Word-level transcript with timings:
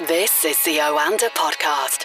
This 0.00 0.44
is 0.44 0.62
the 0.62 0.76
Oanda 0.76 1.30
Podcast. 1.30 2.04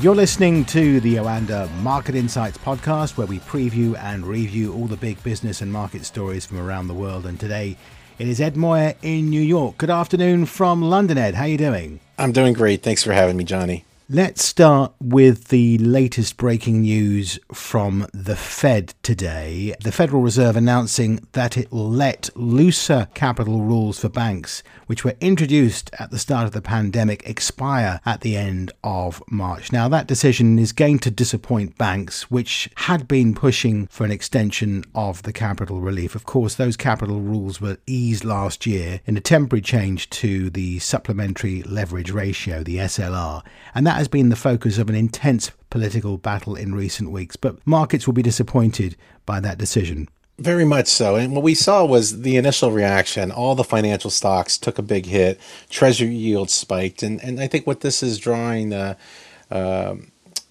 You're 0.00 0.14
listening 0.14 0.64
to 0.66 1.00
the 1.00 1.16
Oanda 1.16 1.68
Market 1.82 2.14
Insights 2.14 2.56
podcast, 2.56 3.16
where 3.16 3.26
we 3.26 3.40
preview 3.40 3.98
and 3.98 4.24
review 4.24 4.72
all 4.72 4.86
the 4.86 4.96
big 4.96 5.20
business 5.24 5.60
and 5.60 5.72
market 5.72 6.04
stories 6.04 6.46
from 6.46 6.60
around 6.60 6.86
the 6.86 6.94
world. 6.94 7.26
And 7.26 7.40
today 7.40 7.76
it 8.20 8.28
is 8.28 8.40
Ed 8.40 8.56
Moya 8.56 8.94
in 9.02 9.28
New 9.28 9.42
York. 9.42 9.76
Good 9.76 9.90
afternoon 9.90 10.46
from 10.46 10.82
London, 10.82 11.18
Ed. 11.18 11.34
How 11.34 11.42
are 11.42 11.48
you 11.48 11.58
doing? 11.58 11.98
I'm 12.16 12.30
doing 12.30 12.52
great. 12.52 12.84
Thanks 12.84 13.02
for 13.02 13.12
having 13.12 13.36
me, 13.36 13.42
Johnny. 13.42 13.84
Let's 14.08 14.44
start 14.44 14.94
with 15.00 15.48
the 15.48 15.78
latest 15.78 16.36
breaking 16.36 16.82
news 16.82 17.40
from 17.52 18.06
the 18.14 18.36
Fed 18.36 18.94
today. 19.02 19.74
The 19.82 19.90
Federal 19.90 20.22
Reserve 20.22 20.54
announcing 20.54 21.26
that 21.32 21.56
it 21.56 21.72
will 21.72 21.90
let 21.90 22.30
looser 22.36 23.08
capital 23.14 23.62
rules 23.62 23.98
for 23.98 24.08
banks, 24.08 24.62
which 24.86 25.04
were 25.04 25.16
introduced 25.20 25.90
at 25.98 26.12
the 26.12 26.20
start 26.20 26.46
of 26.46 26.52
the 26.52 26.62
pandemic, 26.62 27.28
expire 27.28 28.00
at 28.06 28.20
the 28.20 28.36
end 28.36 28.70
of 28.84 29.20
March. 29.28 29.72
Now, 29.72 29.88
that 29.88 30.06
decision 30.06 30.56
is 30.56 30.70
going 30.70 31.00
to 31.00 31.10
disappoint 31.10 31.76
banks, 31.76 32.30
which 32.30 32.70
had 32.76 33.08
been 33.08 33.34
pushing 33.34 33.88
for 33.88 34.04
an 34.04 34.12
extension 34.12 34.84
of 34.94 35.24
the 35.24 35.32
capital 35.32 35.80
relief. 35.80 36.14
Of 36.14 36.26
course, 36.26 36.54
those 36.54 36.76
capital 36.76 37.20
rules 37.20 37.60
were 37.60 37.78
eased 37.88 38.24
last 38.24 38.66
year 38.66 39.00
in 39.04 39.16
a 39.16 39.20
temporary 39.20 39.62
change 39.62 40.08
to 40.10 40.48
the 40.48 40.78
supplementary 40.78 41.64
leverage 41.64 42.12
ratio, 42.12 42.62
the 42.62 42.76
SLR, 42.76 43.42
and 43.74 43.84
that 43.84 43.95
has 43.96 44.08
been 44.08 44.28
the 44.28 44.36
focus 44.36 44.78
of 44.78 44.88
an 44.88 44.94
intense 44.94 45.50
political 45.70 46.18
battle 46.18 46.54
in 46.54 46.74
recent 46.74 47.10
weeks, 47.10 47.36
but 47.36 47.64
markets 47.66 48.06
will 48.06 48.14
be 48.14 48.22
disappointed 48.22 48.96
by 49.24 49.40
that 49.40 49.58
decision. 49.58 50.08
Very 50.38 50.66
much 50.66 50.86
so. 50.86 51.16
And 51.16 51.32
what 51.34 51.42
we 51.42 51.54
saw 51.54 51.84
was 51.86 52.20
the 52.20 52.36
initial 52.36 52.70
reaction. 52.70 53.32
All 53.32 53.54
the 53.54 53.64
financial 53.64 54.10
stocks 54.10 54.58
took 54.58 54.78
a 54.78 54.82
big 54.82 55.06
hit. 55.06 55.40
Treasury 55.70 56.14
yields 56.14 56.52
spiked. 56.52 57.02
And, 57.02 57.22
and 57.22 57.40
I 57.40 57.46
think 57.46 57.66
what 57.66 57.80
this 57.80 58.02
is 58.02 58.18
drawing, 58.18 58.74
uh, 58.74 58.96
uh, 59.50 59.94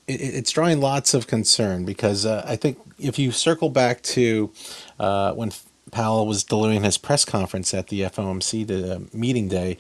it, 0.08 0.22
it's 0.22 0.52
drawing 0.52 0.82
lots 0.82 1.14
of 1.14 1.28
concern 1.28 1.86
because 1.86 2.26
uh, 2.26 2.44
I 2.48 2.56
think 2.56 2.80
if 2.98 3.20
you 3.20 3.32
circle 3.32 3.70
back 3.70 4.02
to 4.04 4.52
uh, 5.00 5.34
when 5.34 5.52
Powell 5.92 6.26
was 6.26 6.44
delivering 6.44 6.84
his 6.84 6.98
press 6.98 7.24
conference 7.24 7.72
at 7.74 7.88
the 7.88 8.02
FOMC 8.02 8.66
the 8.66 8.96
uh, 8.96 9.00
meeting 9.14 9.48
day, 9.48 9.78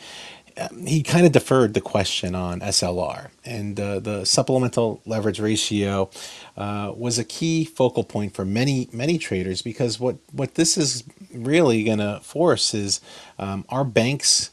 he 0.86 1.04
kind 1.04 1.26
of 1.26 1.32
deferred 1.32 1.74
the 1.74 1.82
question 1.82 2.34
on 2.34 2.62
SLR, 2.62 3.30
and 3.44 3.80
uh, 3.80 4.00
the 4.00 4.26
supplemental 4.26 5.02
leverage 5.06 5.40
ratio 5.40 6.10
uh, 6.56 6.94
was 6.96 7.20
a 7.20 7.24
key 7.24 7.66
focal 7.66 8.04
point 8.04 8.34
for 8.34 8.46
many 8.46 8.88
many 8.92 9.18
traders 9.18 9.62
because 9.62 10.00
what 10.00 10.18
what 10.32 10.56
this 10.56 10.78
is 10.78 11.04
really 11.34 11.84
going 11.84 12.00
to 12.00 12.20
force 12.24 12.74
is 12.74 13.02
um, 13.38 13.66
are 13.70 13.84
banks 13.84 14.52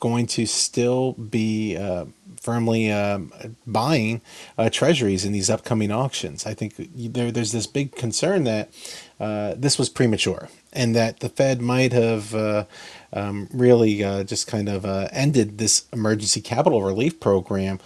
going 0.00 0.26
to 0.26 0.44
still 0.44 1.12
be 1.12 1.76
uh, 1.76 2.04
firmly 2.40 2.90
um, 2.92 3.32
buying 3.66 4.20
uh, 4.58 4.68
treasuries 4.68 5.24
in 5.24 5.32
these 5.32 5.48
upcoming 5.48 5.90
auctions. 5.90 6.44
I 6.44 6.52
think 6.52 6.74
there, 6.94 7.32
there's 7.32 7.52
this 7.52 7.66
big 7.66 7.96
concern 7.96 8.44
that 8.44 8.70
uh, 9.18 9.54
this 9.56 9.78
was 9.78 9.88
premature 9.88 10.50
and 10.74 10.94
that 10.94 11.20
the 11.20 11.30
Fed 11.30 11.62
might 11.62 11.94
have 11.94 12.34
uh, 12.34 12.66
um, 13.14 13.48
really 13.52 14.04
uh, 14.04 14.24
just 14.24 14.46
kind 14.46 14.68
of 14.68 14.84
uh, 14.84 15.08
ended 15.12 15.58
this 15.58 15.86
emergency 15.92 16.40
capital 16.40 16.82
relief 16.82 17.20
program 17.20 17.80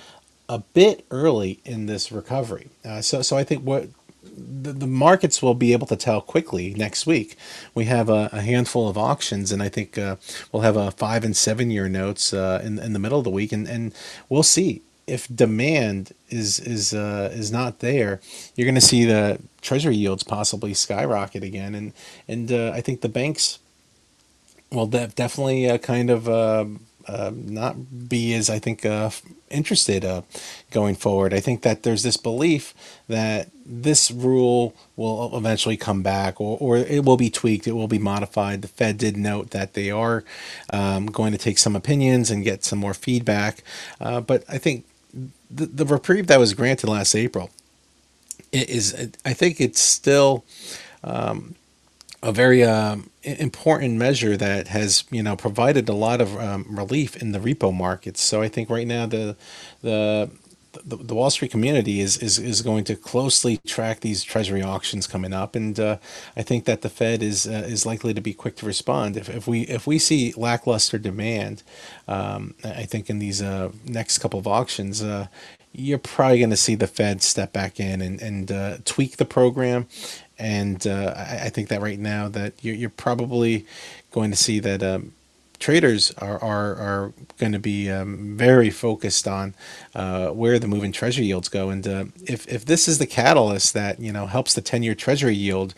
a 0.48 0.58
bit 0.58 1.04
early 1.10 1.60
in 1.64 1.86
this 1.86 2.10
recovery. 2.10 2.68
Uh, 2.84 3.00
so, 3.02 3.22
so 3.22 3.36
I 3.36 3.44
think 3.44 3.62
what 3.62 3.88
the, 4.22 4.72
the 4.72 4.86
markets 4.86 5.42
will 5.42 5.54
be 5.54 5.72
able 5.72 5.86
to 5.88 5.96
tell 5.96 6.20
quickly 6.20 6.74
next 6.74 7.06
week. 7.06 7.36
We 7.74 7.84
have 7.84 8.08
a, 8.08 8.30
a 8.32 8.40
handful 8.40 8.88
of 8.88 8.96
auctions, 8.96 9.52
and 9.52 9.62
I 9.62 9.68
think 9.68 9.98
uh, 9.98 10.16
we'll 10.50 10.62
have 10.62 10.76
a 10.76 10.90
five 10.90 11.24
and 11.24 11.36
seven 11.36 11.70
year 11.70 11.88
notes 11.88 12.32
uh, 12.32 12.60
in 12.64 12.78
in 12.78 12.92
the 12.92 12.98
middle 12.98 13.18
of 13.18 13.24
the 13.24 13.30
week, 13.30 13.52
and, 13.52 13.68
and 13.68 13.94
we'll 14.28 14.42
see 14.42 14.82
if 15.06 15.26
demand 15.34 16.12
is 16.28 16.60
is 16.60 16.94
uh, 16.94 17.30
is 17.32 17.50
not 17.50 17.80
there, 17.80 18.20
you're 18.54 18.66
going 18.66 18.74
to 18.74 18.80
see 18.80 19.04
the 19.04 19.40
treasury 19.62 19.96
yields 19.96 20.22
possibly 20.22 20.74
skyrocket 20.74 21.42
again, 21.42 21.74
and 21.74 21.92
and 22.28 22.52
uh, 22.52 22.70
I 22.74 22.80
think 22.80 23.00
the 23.00 23.08
banks 23.08 23.58
will 24.70 24.86
de- 24.86 25.08
definitely 25.08 25.68
uh, 25.68 25.78
kind 25.78 26.10
of 26.10 26.28
uh, 26.28 26.64
uh, 27.06 27.30
not 27.34 28.08
be 28.08 28.34
as 28.34 28.50
I 28.50 28.58
think 28.58 28.84
uh, 28.84 29.10
interested 29.50 30.04
going 30.70 30.94
forward. 30.94 31.32
I 31.32 31.40
think 31.40 31.62
that 31.62 31.82
there's 31.82 32.02
this 32.02 32.16
belief 32.16 32.74
that 33.08 33.48
this 33.64 34.10
rule 34.10 34.74
will 34.96 35.36
eventually 35.36 35.76
come 35.76 36.02
back, 36.02 36.40
or 36.40 36.58
or 36.60 36.76
it 36.76 37.04
will 37.04 37.16
be 37.16 37.30
tweaked, 37.30 37.66
it 37.66 37.72
will 37.72 37.88
be 37.88 37.98
modified. 37.98 38.62
The 38.62 38.68
Fed 38.68 38.98
did 38.98 39.16
note 39.16 39.50
that 39.50 39.74
they 39.74 39.90
are 39.90 40.24
um, 40.70 41.06
going 41.06 41.32
to 41.32 41.38
take 41.38 41.58
some 41.58 41.76
opinions 41.76 42.30
and 42.30 42.44
get 42.44 42.64
some 42.64 42.78
more 42.78 42.94
feedback, 42.94 43.62
but 43.98 44.44
I 44.48 44.58
think 44.58 44.84
the, 45.50 45.66
the 45.66 45.86
reprieve 45.86 46.26
that 46.26 46.38
was 46.38 46.54
granted 46.54 46.88
last 46.88 47.14
April 47.14 47.50
is, 48.52 49.10
I 49.24 49.32
think 49.32 49.60
it's 49.60 49.80
still 49.80 50.44
um, 51.04 51.54
a 52.22 52.32
very 52.32 52.64
um, 52.64 53.10
important 53.22 53.94
measure 53.94 54.36
that 54.36 54.68
has 54.68 55.04
you 55.10 55.22
know 55.22 55.36
provided 55.36 55.88
a 55.88 55.94
lot 55.94 56.20
of 56.20 56.36
um, 56.38 56.66
relief 56.68 57.16
in 57.16 57.32
the 57.32 57.38
repo 57.38 57.74
markets. 57.74 58.20
So 58.20 58.42
I 58.42 58.48
think 58.48 58.70
right 58.70 58.86
now 58.86 59.06
the 59.06 59.36
the 59.82 60.30
the, 60.84 60.96
the 60.96 61.14
Wall 61.14 61.30
Street 61.30 61.50
community 61.50 62.00
is, 62.00 62.16
is 62.18 62.38
is 62.38 62.62
going 62.62 62.84
to 62.84 62.96
closely 62.96 63.58
track 63.66 64.00
these 64.00 64.22
Treasury 64.22 64.62
auctions 64.62 65.06
coming 65.06 65.32
up, 65.32 65.54
and 65.56 65.78
uh, 65.78 65.98
I 66.36 66.42
think 66.42 66.64
that 66.66 66.82
the 66.82 66.88
Fed 66.88 67.22
is 67.22 67.46
uh, 67.46 67.64
is 67.66 67.86
likely 67.86 68.14
to 68.14 68.20
be 68.20 68.34
quick 68.34 68.56
to 68.56 68.66
respond 68.66 69.16
if, 69.16 69.28
if 69.28 69.46
we 69.46 69.62
if 69.62 69.86
we 69.86 69.98
see 69.98 70.32
lackluster 70.36 70.98
demand. 70.98 71.62
Um, 72.06 72.54
I 72.64 72.84
think 72.84 73.10
in 73.10 73.18
these 73.18 73.42
uh, 73.42 73.72
next 73.86 74.18
couple 74.18 74.38
of 74.38 74.46
auctions, 74.46 75.02
uh, 75.02 75.28
you're 75.72 75.98
probably 75.98 76.38
going 76.38 76.50
to 76.50 76.56
see 76.56 76.74
the 76.74 76.86
Fed 76.86 77.22
step 77.22 77.52
back 77.52 77.80
in 77.80 78.00
and 78.00 78.20
and 78.20 78.52
uh, 78.52 78.78
tweak 78.84 79.16
the 79.16 79.24
program, 79.24 79.86
and 80.38 80.86
uh, 80.86 81.14
I, 81.16 81.46
I, 81.46 81.48
think 81.48 81.68
that 81.68 81.80
right 81.80 81.98
now 81.98 82.28
that 82.28 82.52
you're, 82.62 82.74
you're 82.74 82.90
probably 82.90 83.66
going 84.10 84.30
to 84.30 84.36
see 84.36 84.60
that. 84.60 84.82
Um, 84.82 85.12
traders 85.58 86.12
are 86.18 86.42
are, 86.42 86.74
are 86.76 87.12
going 87.38 87.52
to 87.52 87.58
be 87.58 87.90
um, 87.90 88.36
very 88.36 88.70
focused 88.70 89.26
on 89.26 89.54
uh, 89.94 90.28
where 90.28 90.58
the 90.58 90.68
moving 90.68 90.92
treasury 90.92 91.26
yields 91.26 91.48
go, 91.48 91.70
and 91.70 91.86
uh, 91.86 92.04
if 92.26 92.46
if 92.48 92.64
this 92.64 92.88
is 92.88 92.98
the 92.98 93.06
catalyst 93.06 93.74
that 93.74 94.00
you 94.00 94.12
know 94.12 94.26
helps 94.26 94.54
the 94.54 94.60
ten 94.60 94.82
year 94.82 94.94
treasury 94.94 95.34
yield 95.34 95.74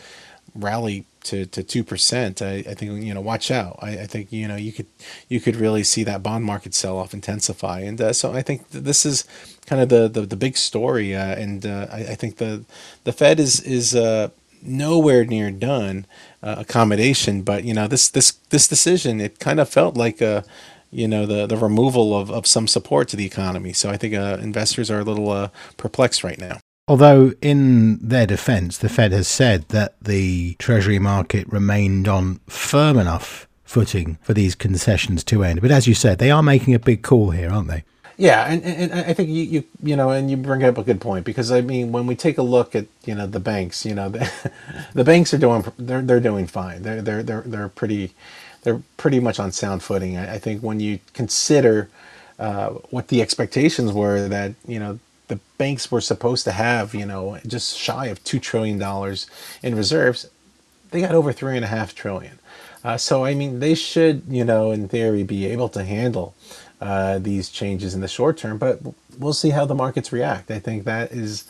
rally 0.54 1.04
to 1.22 1.46
to 1.46 1.62
two 1.62 1.84
percent, 1.84 2.42
I, 2.42 2.56
I 2.56 2.74
think 2.74 3.02
you 3.02 3.14
know 3.14 3.20
watch 3.20 3.50
out. 3.50 3.78
I, 3.80 4.00
I 4.00 4.06
think 4.06 4.32
you 4.32 4.48
know 4.48 4.56
you 4.56 4.72
could 4.72 4.86
you 5.28 5.40
could 5.40 5.56
really 5.56 5.84
see 5.84 6.04
that 6.04 6.22
bond 6.22 6.44
market 6.44 6.74
sell 6.74 6.98
off 6.98 7.14
intensify, 7.14 7.80
and 7.80 8.00
uh, 8.00 8.12
so 8.12 8.32
I 8.32 8.42
think 8.42 8.68
this 8.70 9.04
is 9.06 9.24
kind 9.66 9.82
of 9.82 9.88
the 9.88 10.08
the, 10.08 10.26
the 10.26 10.36
big 10.36 10.56
story, 10.56 11.14
uh, 11.14 11.34
and 11.34 11.64
uh, 11.64 11.86
I, 11.90 11.98
I 11.98 12.14
think 12.14 12.36
the 12.36 12.64
the 13.04 13.12
Fed 13.12 13.40
is 13.40 13.60
is 13.60 13.94
uh, 13.94 14.30
nowhere 14.62 15.24
near 15.24 15.50
done 15.50 16.06
uh, 16.42 16.56
accommodation. 16.58 17.42
But 17.42 17.64
you 17.64 17.74
know, 17.74 17.86
this 17.86 18.08
this 18.08 18.32
this 18.50 18.68
decision 18.68 19.20
it 19.20 19.38
kind 19.38 19.60
of 19.60 19.68
felt 19.68 19.96
like 19.96 20.20
a 20.20 20.44
you 20.90 21.06
know 21.08 21.26
the 21.26 21.46
the 21.46 21.56
removal 21.56 22.16
of, 22.18 22.30
of 22.30 22.46
some 22.46 22.66
support 22.66 23.08
to 23.08 23.16
the 23.16 23.26
economy. 23.26 23.72
So 23.72 23.90
I 23.90 23.96
think 23.96 24.14
uh, 24.14 24.38
investors 24.40 24.90
are 24.90 25.00
a 25.00 25.04
little 25.04 25.30
uh, 25.30 25.48
perplexed 25.76 26.24
right 26.24 26.38
now. 26.38 26.58
Although, 26.88 27.34
in 27.40 27.98
their 27.98 28.26
defense, 28.26 28.78
the 28.78 28.88
Fed 28.88 29.12
has 29.12 29.28
said 29.28 29.68
that 29.68 29.94
the 30.02 30.54
Treasury 30.58 30.98
market 30.98 31.46
remained 31.46 32.08
on 32.08 32.40
firm 32.48 32.98
enough 32.98 33.46
footing 33.62 34.18
for 34.22 34.34
these 34.34 34.56
concessions 34.56 35.22
to 35.22 35.44
end. 35.44 35.60
But 35.60 35.70
as 35.70 35.86
you 35.86 35.94
said, 35.94 36.18
they 36.18 36.32
are 36.32 36.42
making 36.42 36.74
a 36.74 36.80
big 36.80 37.02
call 37.02 37.30
here, 37.30 37.50
aren't 37.50 37.68
they? 37.68 37.84
Yeah, 38.20 38.46
and, 38.46 38.64
and 38.64 38.94
I 38.94 39.14
think 39.14 39.30
you, 39.30 39.44
you 39.44 39.64
you 39.82 39.96
know, 39.96 40.10
and 40.10 40.30
you 40.30 40.38
bring 40.38 40.64
up 40.64 40.78
a 40.78 40.84
good 40.84 41.02
point 41.02 41.26
because 41.26 41.52
I 41.52 41.62
mean, 41.62 41.92
when 41.92 42.06
we 42.08 42.16
take 42.16 42.38
a 42.38 42.42
look 42.42 42.76
at 42.76 42.86
you 43.06 43.14
know 43.14 43.28
the 43.28 43.40
banks, 43.40 43.86
you 43.86 43.94
know, 43.94 44.08
the, 44.10 44.32
the 44.94 45.04
banks 45.04 45.34
are 45.34 45.38
doing 45.38 45.64
they're 45.78 46.02
they're 46.02 46.20
doing 46.20 46.48
fine. 46.48 46.82
They're 46.84 47.02
they're 47.02 47.24
they're 47.24 47.42
they're 47.42 47.68
pretty 47.70 48.12
they're 48.62 48.82
pretty 48.98 49.20
much 49.20 49.40
on 49.40 49.52
sound 49.52 49.84
footing. 49.84 50.16
I, 50.18 50.36
I 50.36 50.38
think 50.40 50.62
when 50.62 50.80
you 50.80 51.00
consider 51.14 51.90
uh, 52.40 52.70
what 52.90 53.08
the 53.10 53.22
expectations 53.22 53.92
were 53.92 54.28
that 54.30 54.54
you 54.66 54.80
know 54.80 55.00
the 55.28 55.40
banks 55.58 55.92
were 55.92 56.00
supposed 56.02 56.44
to 56.46 56.52
have, 56.52 56.94
you 56.94 57.06
know, 57.06 57.38
just 57.46 57.78
shy 57.78 58.06
of 58.06 58.24
two 58.24 58.40
trillion 58.40 58.78
dollars 58.78 59.28
in 59.62 59.76
reserves, 59.76 60.30
they 60.92 61.02
got 61.02 61.14
over 61.14 61.32
three 61.32 61.56
and 61.56 61.64
a 61.66 61.68
half 61.68 61.94
trillion. 61.94 62.38
Uh, 62.84 62.96
so 62.98 63.24
I 63.26 63.34
mean, 63.34 63.60
they 63.60 63.74
should, 63.76 64.22
you 64.28 64.44
know, 64.44 64.72
in 64.72 64.88
theory, 64.88 65.24
be 65.24 65.46
able 65.46 65.68
to 65.70 65.84
handle 65.84 66.34
uh, 66.80 67.18
these 67.18 67.48
changes 67.50 67.94
in 67.94 68.00
the 68.00 68.08
short 68.08 68.38
term, 68.38 68.58
but 68.58 68.80
we'll 69.18 69.32
see 69.32 69.50
how 69.50 69.64
the 69.64 69.74
markets 69.74 70.12
react. 70.12 70.50
I 70.50 70.58
think 70.58 70.84
that 70.84 71.12
is 71.12 71.44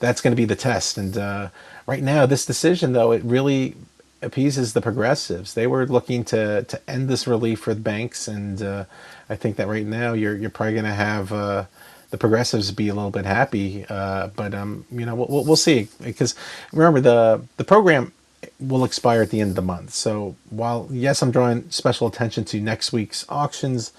that's 0.00 0.20
going 0.20 0.32
to 0.32 0.36
be 0.36 0.44
the 0.44 0.56
test. 0.56 0.98
And 0.98 1.16
uh, 1.18 1.48
right 1.86 2.02
now, 2.02 2.26
this 2.26 2.46
decision, 2.46 2.92
though, 2.92 3.12
it 3.12 3.22
really 3.24 3.74
appeases 4.22 4.72
the 4.72 4.80
progressives. 4.80 5.54
They 5.54 5.66
were 5.66 5.86
looking 5.86 6.24
to 6.26 6.64
to 6.64 6.90
end 6.90 7.08
this 7.08 7.26
relief 7.26 7.60
for 7.60 7.74
the 7.74 7.80
banks, 7.80 8.28
and 8.28 8.62
uh, 8.62 8.84
I 9.28 9.36
think 9.36 9.56
that 9.56 9.68
right 9.68 9.86
now 9.86 10.12
you're 10.12 10.36
you're 10.36 10.50
probably 10.50 10.74
going 10.74 10.84
to 10.84 10.90
have 10.90 11.32
uh, 11.32 11.64
the 12.10 12.18
progressives 12.18 12.70
be 12.72 12.88
a 12.88 12.94
little 12.94 13.10
bit 13.10 13.26
happy. 13.26 13.84
Uh, 13.88 14.28
but 14.28 14.54
um, 14.54 14.84
you 14.90 15.04
know, 15.04 15.14
we'll, 15.14 15.44
we'll 15.44 15.56
see 15.56 15.88
because 16.02 16.34
remember 16.72 17.00
the 17.00 17.42
the 17.56 17.64
program 17.64 18.12
will 18.60 18.84
expire 18.84 19.22
at 19.22 19.30
the 19.30 19.40
end 19.40 19.50
of 19.50 19.56
the 19.56 19.62
month. 19.62 19.92
So 19.92 20.36
while 20.50 20.88
yes, 20.90 21.22
I'm 21.22 21.30
drawing 21.30 21.70
special 21.70 22.06
attention 22.06 22.44
to 22.46 22.60
next 22.60 22.92
week's 22.92 23.24
auctions, 23.28 23.92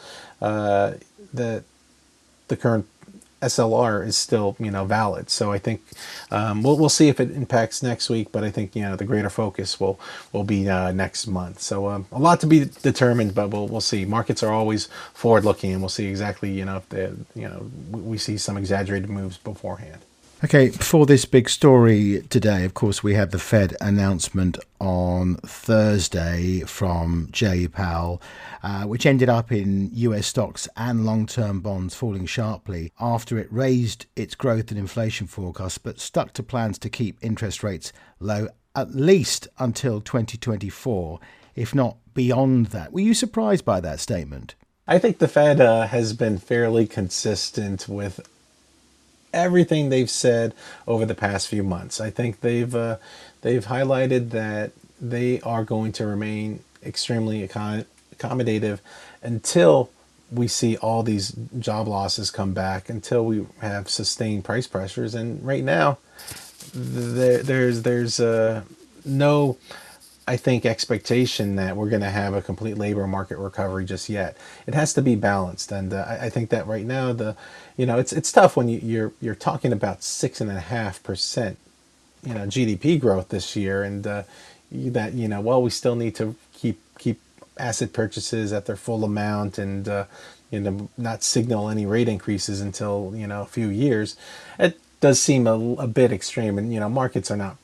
the 1.34 1.64
the 2.48 2.58
current 2.58 2.88
SLR 3.42 4.06
is 4.06 4.18
still 4.18 4.56
you 4.60 4.72
know 4.72 4.86
valid. 4.86 5.30
So 5.30 5.52
I 5.52 5.60
think 5.60 5.82
um, 6.32 6.64
we'll 6.64 6.78
we'll 6.78 6.90
see 6.90 7.10
if 7.10 7.20
it 7.20 7.32
impacts 7.32 7.82
next 7.82 8.10
week, 8.10 8.32
but 8.32 8.44
I 8.44 8.52
think 8.52 8.76
you 8.76 8.84
know 8.84 8.96
the 8.96 9.06
greater 9.06 9.30
focus 9.30 9.80
will 9.80 10.00
will 10.34 10.44
be 10.44 10.70
uh, 10.70 10.92
next 10.92 11.28
month. 11.28 11.62
So 11.62 11.88
um, 11.88 12.06
a 12.12 12.20
lot 12.20 12.42
to 12.42 12.48
be 12.48 12.66
determined, 12.66 13.36
but 13.36 13.50
we'll 13.50 13.68
we'll 13.68 13.82
see. 13.82 14.06
Markets 14.06 14.44
are 14.44 14.52
always 14.52 14.88
forward 15.14 15.46
looking, 15.46 15.72
and 15.72 15.82
we'll 15.82 15.90
see 15.90 16.08
exactly 16.08 16.52
you 16.52 16.66
know 16.66 16.78
if 16.78 16.90
the 16.90 17.16
you 17.36 17.48
know 17.48 17.72
we 17.92 18.18
see 18.18 18.38
some 18.38 18.58
exaggerated 18.58 19.10
moves 19.10 19.38
beforehand. 19.38 20.02
Okay, 20.42 20.70
for 20.70 21.06
this 21.06 21.26
big 21.26 21.50
story 21.50 22.24
today, 22.30 22.64
of 22.64 22.74
course, 22.74 23.04
we 23.04 23.14
had 23.14 23.32
the 23.32 23.40
Fed 23.40 23.76
announcement 23.82 24.58
on 24.80 25.36
Thursday 25.46 26.62
from 26.62 27.28
Jay 27.30 27.68
Powell, 27.68 28.22
uh, 28.64 28.84
which 28.84 29.06
ended 29.06 29.28
up 29.28 29.52
in 29.52 29.90
US 29.92 30.28
stocks 30.28 30.70
and 30.78 31.06
long 31.06 31.26
term 31.26 31.60
bonds 31.60 31.94
falling 31.94 32.26
sharply 32.26 32.94
after 33.02 33.38
it 33.38 33.52
raised 33.52 34.06
its 34.16 34.34
growth 34.34 34.72
and 34.72 34.80
inflation 34.80 35.28
forecasts, 35.28 35.78
but 35.78 36.00
stuck 36.00 36.32
to 36.36 36.42
plans 36.42 36.80
to 36.80 36.90
keep 36.90 37.18
interest 37.22 37.62
rates 37.62 37.92
low 38.22 38.48
at 38.78 38.96
least 38.96 39.50
until 39.58 40.00
2024, 40.00 41.20
if 41.58 41.76
not 41.76 41.98
beyond 42.14 42.68
that. 42.68 42.94
Were 42.94 43.02
you 43.02 43.14
surprised 43.14 43.66
by 43.66 43.82
that 43.82 44.00
statement? 44.00 44.56
I 44.88 45.00
think 45.00 45.18
the 45.18 45.28
Fed 45.28 45.60
uh, 45.60 45.88
has 45.88 46.14
been 46.14 46.38
fairly 46.38 46.88
consistent 46.88 47.90
with 47.90 48.22
everything 49.34 49.90
they've 49.90 50.10
said 50.10 50.54
over 50.88 51.06
the 51.06 51.16
past 51.16 51.48
few 51.48 51.64
months. 51.64 52.00
I 52.02 52.10
think 52.10 52.42
they've 52.42 52.74
uh, 52.74 52.98
they've 53.42 53.66
highlighted 53.66 54.30
that 54.32 54.72
they 55.00 55.40
are 55.42 55.64
going 55.64 55.92
to 55.94 56.06
remain 56.06 56.64
extremely 56.84 57.48
accommodative 57.48 58.80
until 59.22 59.90
we 60.32 60.48
see 60.48 60.78
all 60.78 61.04
these 61.04 61.32
job 61.58 61.88
losses 61.88 62.30
come 62.32 62.54
back, 62.54 62.90
until 62.90 63.26
we 63.26 63.46
have 63.62 63.90
sustained 63.90 64.44
price 64.44 64.68
pressures. 64.68 65.16
And 65.16 65.44
right 65.46 65.64
now, 65.64 65.98
there, 66.74 67.42
there's 67.42 67.82
there's 67.84 68.20
uh, 68.20 68.64
no 69.06 69.58
I 70.30 70.38
think, 70.38 70.64
expectation 70.64 71.56
that 71.56 71.76
we're 71.76 71.90
going 71.90 72.04
to 72.04 72.10
have 72.12 72.36
a 72.36 72.42
complete 72.44 72.78
labor 72.78 73.08
market 73.08 73.40
recovery 73.40 73.84
just 73.84 74.10
yet. 74.10 74.38
It 74.68 74.76
has 74.76 74.94
to 74.94 75.02
be 75.02 75.16
balanced, 75.16 75.72
and 75.72 75.92
uh, 75.92 76.06
I, 76.08 76.26
I, 76.26 76.30
think 76.30 76.52
that 76.52 76.68
right 76.68 76.86
now 76.86 77.14
the, 77.14 77.36
you 77.78 77.88
know, 77.88 77.98
it's 77.98 78.14
it's 78.14 78.32
tough 78.32 78.56
when 78.56 78.70
you, 78.70 78.80
you're 78.84 79.12
you're 79.20 79.34
talking 79.34 79.74
about 79.74 80.04
six 80.04 80.40
and 80.40 80.52
a 80.52 80.60
half 80.60 81.02
percent, 81.02 81.58
you 82.24 82.36
know, 82.36 82.42
GDP 82.46 83.00
growth 83.00 83.30
this 83.30 83.56
year, 83.56 83.82
and 83.82 84.06
uh, 84.06 84.24
that 84.72 85.14
you 85.14 85.28
know, 85.28 85.42
well, 85.42 85.64
we 85.64 85.72
still 85.72 85.96
need 85.96 86.14
to 86.18 86.36
keep 86.54 86.80
keep 87.00 87.20
asset 87.58 87.92
purchases 87.92 88.54
at 88.54 88.68
their 88.68 88.76
full 88.78 89.04
amount, 89.04 89.58
and 89.58 89.90
uh, 89.90 90.06
you 90.52 90.60
know, 90.60 90.90
not 90.96 91.24
signal 91.24 91.70
any 91.70 91.88
rate 91.88 92.08
increases 92.08 92.62
until 92.62 93.14
you 93.16 93.26
know 93.26 93.42
a 93.42 93.48
few 93.48 93.70
years. 93.70 94.16
It 94.60 94.80
does 95.02 95.20
seem 95.20 95.48
a, 95.48 95.58
a 95.78 95.88
bit 95.88 96.12
extreme, 96.12 96.60
and 96.60 96.72
you 96.72 96.80
know, 96.80 96.88
markets 96.88 97.32
are 97.32 97.38
not 97.38 97.58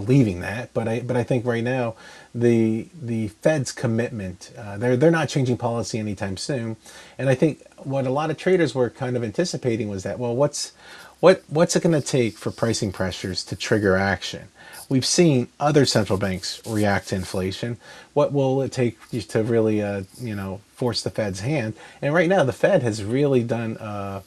believing 0.00 0.40
that, 0.40 0.74
but 0.74 0.88
I 0.88 1.00
but 1.00 1.16
I 1.16 1.22
think 1.22 1.46
right 1.46 1.64
now 1.64 1.94
the 2.34 2.88
the 3.00 3.28
Fed's 3.28 3.72
commitment 3.72 4.52
uh, 4.58 4.76
they're 4.78 4.96
they're 4.96 5.10
not 5.10 5.28
changing 5.28 5.56
policy 5.56 5.98
anytime 5.98 6.36
soon, 6.36 6.76
and 7.18 7.28
I 7.28 7.34
think 7.34 7.62
what 7.78 8.06
a 8.06 8.10
lot 8.10 8.30
of 8.30 8.36
traders 8.36 8.74
were 8.74 8.90
kind 8.90 9.16
of 9.16 9.24
anticipating 9.24 9.88
was 9.88 10.02
that 10.04 10.18
well 10.18 10.36
what's 10.36 10.72
what 11.20 11.44
what's 11.48 11.76
it 11.76 11.82
going 11.82 12.00
to 12.00 12.06
take 12.06 12.36
for 12.38 12.50
pricing 12.50 12.92
pressures 12.92 13.44
to 13.44 13.56
trigger 13.56 13.96
action? 13.96 14.48
We've 14.88 15.06
seen 15.06 15.48
other 15.58 15.86
central 15.86 16.18
banks 16.18 16.62
react 16.66 17.08
to 17.08 17.16
inflation. 17.16 17.78
What 18.14 18.32
will 18.32 18.62
it 18.62 18.72
take 18.72 18.98
to 19.10 19.42
really 19.42 19.82
uh, 19.82 20.04
you 20.20 20.36
know 20.36 20.60
force 20.74 21.02
the 21.02 21.10
Fed's 21.10 21.40
hand? 21.40 21.74
And 22.02 22.14
right 22.14 22.28
now 22.28 22.44
the 22.44 22.52
Fed 22.52 22.82
has 22.82 23.04
really 23.04 23.44
done. 23.44 23.78
Uh, 23.78 24.22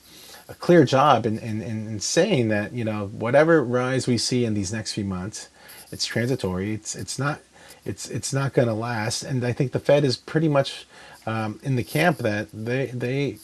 a 0.50 0.56
clear 0.56 0.83
job 0.83 1.27
in, 1.27 1.38
in, 1.39 1.62
in 1.62 2.00
saying 2.00 2.50
that 2.50 2.74
you 2.74 2.83
know 2.83 3.07
whatever 3.07 3.63
rise 3.63 4.07
we 4.07 4.18
see 4.18 4.45
in 4.45 4.56
these 4.56 4.74
next 4.74 4.94
few 4.94 5.06
months, 5.06 5.48
it's 5.91 6.06
transitory. 6.06 6.74
It's 6.74 6.95
it's 6.95 7.18
not 7.19 7.41
it's 7.86 8.09
it's 8.09 8.33
not 8.33 8.53
going 8.53 8.68
to 8.68 8.74
last. 8.74 9.24
And 9.24 9.44
I 9.44 9.53
think 9.53 9.71
the 9.71 9.80
Fed 9.80 10.03
is 10.03 10.18
pretty 10.18 10.47
much 10.47 10.88
um, 11.25 11.59
in 11.63 11.75
the 11.75 11.83
camp 11.83 12.18
that 12.19 12.47
they 12.53 12.88
they 12.88 13.38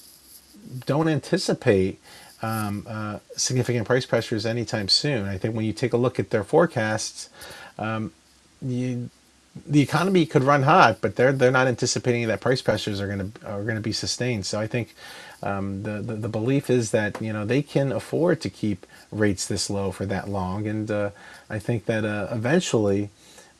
don't 0.85 1.07
anticipate 1.07 1.99
um, 2.41 2.85
uh, 2.87 3.19
significant 3.35 3.87
price 3.87 4.05
pressures 4.05 4.45
anytime 4.45 4.87
soon. 4.87 5.27
I 5.27 5.37
think 5.37 5.55
when 5.55 5.65
you 5.65 5.73
take 5.73 5.93
a 5.93 5.97
look 5.97 6.19
at 6.19 6.29
their 6.29 6.43
forecasts, 6.43 7.29
um, 7.77 8.11
you, 8.61 9.09
the 9.67 9.81
economy 9.81 10.25
could 10.25 10.43
run 10.43 10.63
hot, 10.63 10.99
but 11.01 11.15
they're 11.15 11.31
they're 11.33 11.51
not 11.51 11.67
anticipating 11.67 12.27
that 12.27 12.41
price 12.41 12.61
pressures 12.61 13.01
are 13.01 13.07
going 13.07 13.31
to 13.31 13.47
are 13.47 13.63
going 13.63 13.75
to 13.75 13.81
be 13.81 13.93
sustained. 13.93 14.45
So 14.45 14.59
I 14.59 14.67
think 14.67 14.95
um, 15.43 15.83
the, 15.83 16.01
the, 16.01 16.15
the 16.15 16.29
belief 16.29 16.69
is 16.69 16.91
that 16.91 17.21
you 17.21 17.33
know 17.33 17.45
they 17.45 17.61
can 17.61 17.91
afford 17.91 18.41
to 18.41 18.49
keep 18.49 18.85
rates 19.11 19.47
this 19.47 19.69
low 19.69 19.91
for 19.91 20.05
that 20.07 20.29
long, 20.29 20.67
and 20.67 20.91
uh, 20.91 21.11
I 21.49 21.59
think 21.59 21.85
that 21.85 22.05
uh, 22.05 22.27
eventually 22.31 23.09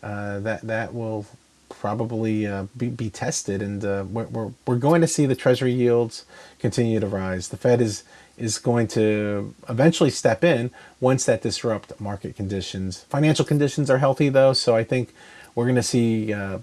uh, 0.04 0.40
that 0.42 0.62
that 0.62 0.94
will 0.94 1.26
probably 1.70 2.48
uh, 2.48 2.66
be, 2.78 2.90
be 2.90 3.10
tested, 3.10 3.62
and 3.62 3.84
uh, 3.86 4.06
we're, 4.10 4.26
we're 4.26 4.52
we're 4.68 4.78
going 4.78 5.02
to 5.02 5.08
see 5.08 5.26
the 5.26 5.36
Treasury 5.36 5.74
yields 5.74 6.26
continue 6.60 7.00
to 7.00 7.08
rise. 7.08 7.50
The 7.50 7.58
Fed 7.58 7.82
is 7.82 8.04
is 8.38 8.58
going 8.60 8.88
to 8.88 9.56
eventually 9.70 10.10
step 10.12 10.44
in 10.44 10.72
once 11.00 11.26
that 11.26 11.42
disrupt 11.42 12.00
market 12.02 12.36
conditions. 12.36 13.04
Financial 13.04 13.46
conditions 13.46 13.90
are 13.90 14.00
healthy 14.00 14.30
though, 14.30 14.54
so 14.54 14.76
I 14.76 14.84
think 14.84 15.14
we're 15.56 15.66
going 15.66 15.76
to 15.76 15.84
see. 15.84 16.34
Uh, 16.34 16.60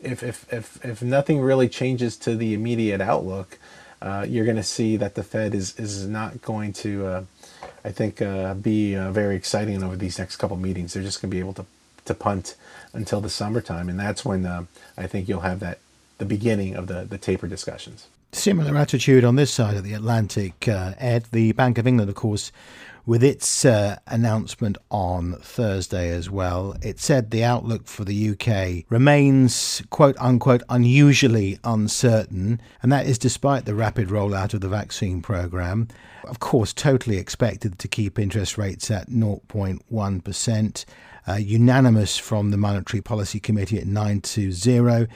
if, 0.00 0.22
if, 0.22 0.52
if, 0.52 0.84
if 0.84 1.02
nothing 1.02 1.40
really 1.40 1.66
changes 1.66 2.16
to 2.18 2.36
the 2.36 2.52
immediate 2.52 3.00
outlook, 3.00 3.58
uh, 4.02 4.26
you're 4.28 4.44
going 4.44 4.56
to 4.58 4.62
see 4.62 4.98
that 4.98 5.14
the 5.14 5.22
Fed 5.22 5.54
is 5.54 5.78
is 5.78 6.06
not 6.06 6.42
going 6.42 6.74
to, 6.74 7.06
uh, 7.06 7.24
I 7.84 7.90
think, 7.90 8.20
uh, 8.20 8.52
be 8.52 8.94
uh, 8.94 9.10
very 9.10 9.34
exciting 9.34 9.82
over 9.82 9.96
these 9.96 10.18
next 10.18 10.36
couple 10.36 10.58
meetings. 10.58 10.92
They're 10.92 11.02
just 11.02 11.22
going 11.22 11.30
to 11.30 11.34
be 11.34 11.40
able 11.40 11.54
to 11.54 11.64
to 12.04 12.14
punt 12.14 12.54
until 12.92 13.22
the 13.22 13.30
summertime, 13.30 13.88
and 13.88 13.98
that's 13.98 14.22
when 14.22 14.44
uh, 14.44 14.66
I 14.98 15.06
think 15.06 15.26
you'll 15.26 15.40
have 15.40 15.60
that 15.60 15.78
the 16.18 16.26
beginning 16.26 16.76
of 16.76 16.86
the 16.86 17.04
the 17.04 17.16
taper 17.16 17.48
discussions. 17.48 18.08
Similar 18.32 18.76
attitude 18.76 19.24
on 19.24 19.36
this 19.36 19.50
side 19.50 19.76
of 19.76 19.84
the 19.84 19.94
Atlantic, 19.94 20.68
Ed. 20.68 21.24
The 21.30 21.52
Bank 21.52 21.78
of 21.78 21.86
England, 21.86 22.10
of 22.10 22.16
course, 22.16 22.52
with 23.06 23.22
its 23.22 23.64
uh, 23.64 23.96
announcement 24.06 24.78
on 24.90 25.34
Thursday 25.40 26.10
as 26.10 26.30
well. 26.30 26.74
It 26.82 26.98
said 26.98 27.30
the 27.30 27.44
outlook 27.44 27.86
for 27.86 28.04
the 28.04 28.30
UK 28.30 28.84
remains 28.90 29.82
quote 29.90 30.16
unquote 30.18 30.62
unusually 30.68 31.58
uncertain, 31.64 32.60
and 32.82 32.90
that 32.92 33.06
is 33.06 33.18
despite 33.18 33.64
the 33.64 33.74
rapid 33.74 34.08
rollout 34.08 34.54
of 34.54 34.60
the 34.60 34.68
vaccine 34.68 35.20
programme. 35.22 35.88
Of 36.24 36.40
course, 36.40 36.72
totally 36.72 37.18
expected 37.18 37.78
to 37.78 37.88
keep 37.88 38.18
interest 38.18 38.56
rates 38.56 38.90
at 38.90 39.10
0.1%, 39.10 40.84
uh, 41.28 41.32
unanimous 41.34 42.16
from 42.16 42.50
the 42.50 42.56
Monetary 42.56 43.02
Policy 43.02 43.40
Committee 43.40 43.78
at 43.78 43.86
9 43.86 44.20
to 44.22 44.50
0 44.50 45.06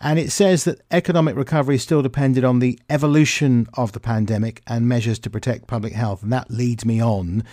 and 0.00 0.18
it 0.18 0.30
says 0.30 0.64
that 0.64 0.80
economic 0.90 1.36
recovery 1.36 1.78
still 1.78 2.02
depended 2.02 2.44
on 2.44 2.58
the 2.58 2.78
evolution 2.90 3.66
of 3.74 3.92
the 3.92 4.00
pandemic 4.00 4.62
and 4.66 4.88
measures 4.88 5.18
to 5.20 5.30
protect 5.30 5.66
public 5.66 5.94
health. 5.94 6.22
And 6.22 6.32
that 6.32 6.50
leads 6.50 6.84
me 6.84 7.02
on 7.02 7.44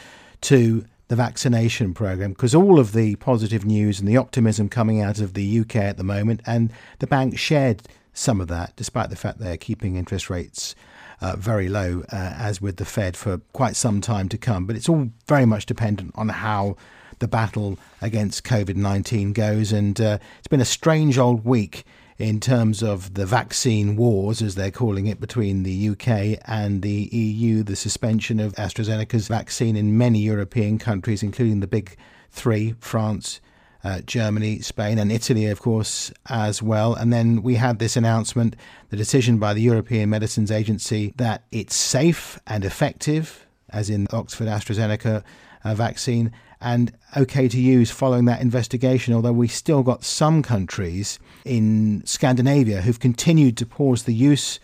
to 0.42 0.86
the 1.08 1.16
vaccination 1.16 1.94
program 1.94 2.32
because 2.32 2.56
all 2.56 2.80
of 2.80 2.92
the 2.92 3.16
positive 3.18 3.66
news 3.66 4.00
and 4.00 4.08
the 4.08 4.18
optimism 4.18 4.68
coming 4.68 5.02
out 5.02 5.20
of 5.20 5.34
the 5.34 5.60
UK 5.60 5.76
at 5.78 5.98
the 5.98 6.04
moment, 6.04 6.42
and 6.46 6.72
the 7.00 7.08
bank 7.08 7.38
shared 7.38 7.84
some 8.14 8.42
of 8.42 8.48
that, 8.48 8.76
despite 8.76 9.10
the 9.10 9.16
fact 9.16 9.40
they're 9.40 9.58
keeping 9.58 9.96
interest 9.96 10.30
rates. 10.30 10.76
Uh, 11.22 11.38
very 11.38 11.70
low, 11.70 12.04
uh, 12.12 12.34
as 12.38 12.60
with 12.62 12.76
the 12.78 12.86
Fed, 12.86 13.16
for 13.16 13.38
quite 13.54 13.78
some 13.78 14.02
time 14.02 14.28
to 14.28 14.38
come. 14.38 14.66
But 14.66 14.76
it's 14.76 14.90
all 14.90 15.10
very 15.28 15.46
much 15.46 15.66
dependent 15.66 16.12
on 16.16 16.28
how 16.28 16.76
the 17.20 17.28
battle 17.30 17.80
against 18.02 18.44
COVID 18.44 18.76
19 18.76 19.32
goes. 19.32 19.72
And 19.72 20.02
uh, 20.02 20.18
it's 20.40 20.48
been 20.48 20.60
a 20.60 20.66
strange 20.66 21.18
old 21.18 21.46
week 21.46 21.86
in 22.18 22.40
terms 22.40 22.84
of 22.84 23.16
the 23.16 23.26
vaccine 23.26 23.96
wars, 23.96 24.42
as 24.42 24.56
they're 24.56 24.72
calling 24.72 25.08
it, 25.08 25.20
between 25.20 25.64
the 25.64 25.90
UK 25.90 26.40
and 26.46 26.82
the 26.82 27.10
EU, 27.12 27.64
the 27.64 27.76
suspension 27.76 28.40
of 28.40 28.54
AstraZeneca's 28.54 29.28
vaccine 29.28 29.76
in 29.76 29.98
many 29.98 30.20
European 30.20 30.78
countries, 30.78 31.24
including 31.24 31.60
the 31.60 31.68
big 31.68 31.96
three 32.30 32.76
France, 32.80 33.40
uh, 33.84 34.02
Germany, 34.02 34.60
Spain, 34.60 34.98
and 34.98 35.12
Italy, 35.12 35.48
of 35.48 35.62
course, 35.62 36.12
as 36.28 36.62
well. 36.62 36.94
And 36.94 37.12
then 37.12 37.42
we 37.42 37.56
had 37.56 37.80
this 37.80 37.98
announcement, 37.98 38.56
the 38.90 38.98
decision 38.98 39.40
by 39.40 39.54
the 39.54 39.62
European 39.62 40.10
Medicines 40.10 40.52
Agency, 40.52 41.14
that 41.18 41.44
it's 41.52 41.76
safe 41.76 42.40
and 42.48 42.64
effective, 42.64 43.46
as 43.70 43.90
in 43.90 44.06
the 44.06 44.16
Oxford 44.16 44.48
AstraZeneca 44.48 45.24
uh, 45.64 45.76
vaccine, 45.76 46.32
and 46.64 46.94
okay 47.18 47.48
to 47.48 47.60
use 47.60 47.92
following 47.92 48.26
that 48.26 48.42
investigation, 48.42 49.14
although 49.14 49.34
we 49.34 49.48
still 49.48 49.84
got 49.84 50.04
some 50.04 50.42
countries 50.42 51.20
in 51.46 52.02
Scandinavia 52.06 52.82
who've 52.82 53.00
continued 53.00 53.58
to 53.58 53.66
pause 53.66 54.04
the 54.04 54.14
use 54.14 54.60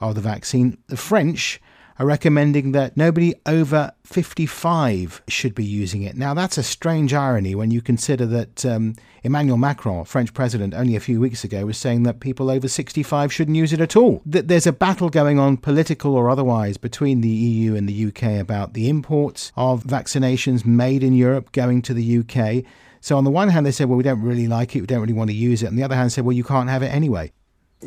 of 0.00 0.16
the 0.16 0.20
vaccine. 0.20 0.76
The 0.88 0.96
French 0.96 1.60
are 1.98 2.06
recommending 2.06 2.72
that 2.72 2.96
nobody 2.96 3.34
over 3.46 3.92
55 4.04 5.22
should 5.28 5.54
be 5.54 5.64
using 5.64 6.02
it. 6.02 6.16
Now, 6.16 6.34
that's 6.34 6.58
a 6.58 6.62
strange 6.62 7.14
irony 7.14 7.54
when 7.54 7.70
you 7.70 7.80
consider 7.80 8.26
that 8.26 8.66
um, 8.66 8.96
Emmanuel 9.22 9.56
Macron, 9.56 10.04
French 10.04 10.34
president, 10.34 10.74
only 10.74 10.96
a 10.96 11.00
few 11.00 11.20
weeks 11.20 11.44
ago 11.44 11.66
was 11.66 11.78
saying 11.78 12.02
that 12.02 12.20
people 12.20 12.50
over 12.50 12.66
65 12.66 13.32
shouldn't 13.32 13.56
use 13.56 13.72
it 13.72 13.80
at 13.80 13.96
all. 13.96 14.22
That 14.26 14.48
there's 14.48 14.66
a 14.66 14.72
battle 14.72 15.08
going 15.08 15.38
on, 15.38 15.56
political 15.56 16.14
or 16.14 16.28
otherwise, 16.28 16.76
between 16.76 17.20
the 17.20 17.28
EU 17.28 17.76
and 17.76 17.88
the 17.88 18.06
UK 18.06 18.40
about 18.40 18.74
the 18.74 18.88
imports 18.88 19.52
of 19.56 19.84
vaccinations 19.84 20.66
made 20.66 21.04
in 21.04 21.14
Europe 21.14 21.52
going 21.52 21.80
to 21.82 21.94
the 21.94 22.18
UK. 22.18 22.64
So 23.00 23.16
on 23.16 23.24
the 23.24 23.30
one 23.30 23.50
hand, 23.50 23.66
they 23.66 23.70
said, 23.70 23.88
well, 23.88 23.98
we 23.98 24.02
don't 24.02 24.22
really 24.22 24.48
like 24.48 24.74
it, 24.74 24.80
we 24.80 24.86
don't 24.86 25.00
really 25.00 25.12
want 25.12 25.30
to 25.30 25.36
use 25.36 25.62
it. 25.62 25.66
On 25.68 25.76
the 25.76 25.82
other 25.82 25.94
hand, 25.94 26.10
said, 26.10 26.24
well, 26.24 26.32
you 26.32 26.44
can't 26.44 26.68
have 26.68 26.82
it 26.82 26.88
anyway. 26.88 27.32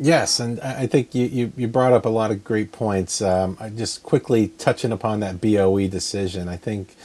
Yes, 0.00 0.40
and 0.40 0.60
I 0.60 0.86
think 0.86 1.14
you, 1.14 1.26
you, 1.26 1.52
you 1.56 1.68
brought 1.68 1.92
up 1.92 2.06
a 2.06 2.10
lot 2.10 2.30
of 2.30 2.44
great 2.44 2.72
points. 2.72 3.22
Um, 3.22 3.58
just 3.76 4.02
quickly 4.02 4.48
touching 4.58 4.92
upon 4.92 5.20
that 5.20 5.40
BOE 5.40 5.88
decision. 5.88 6.48
I 6.48 6.56
think 6.56 6.96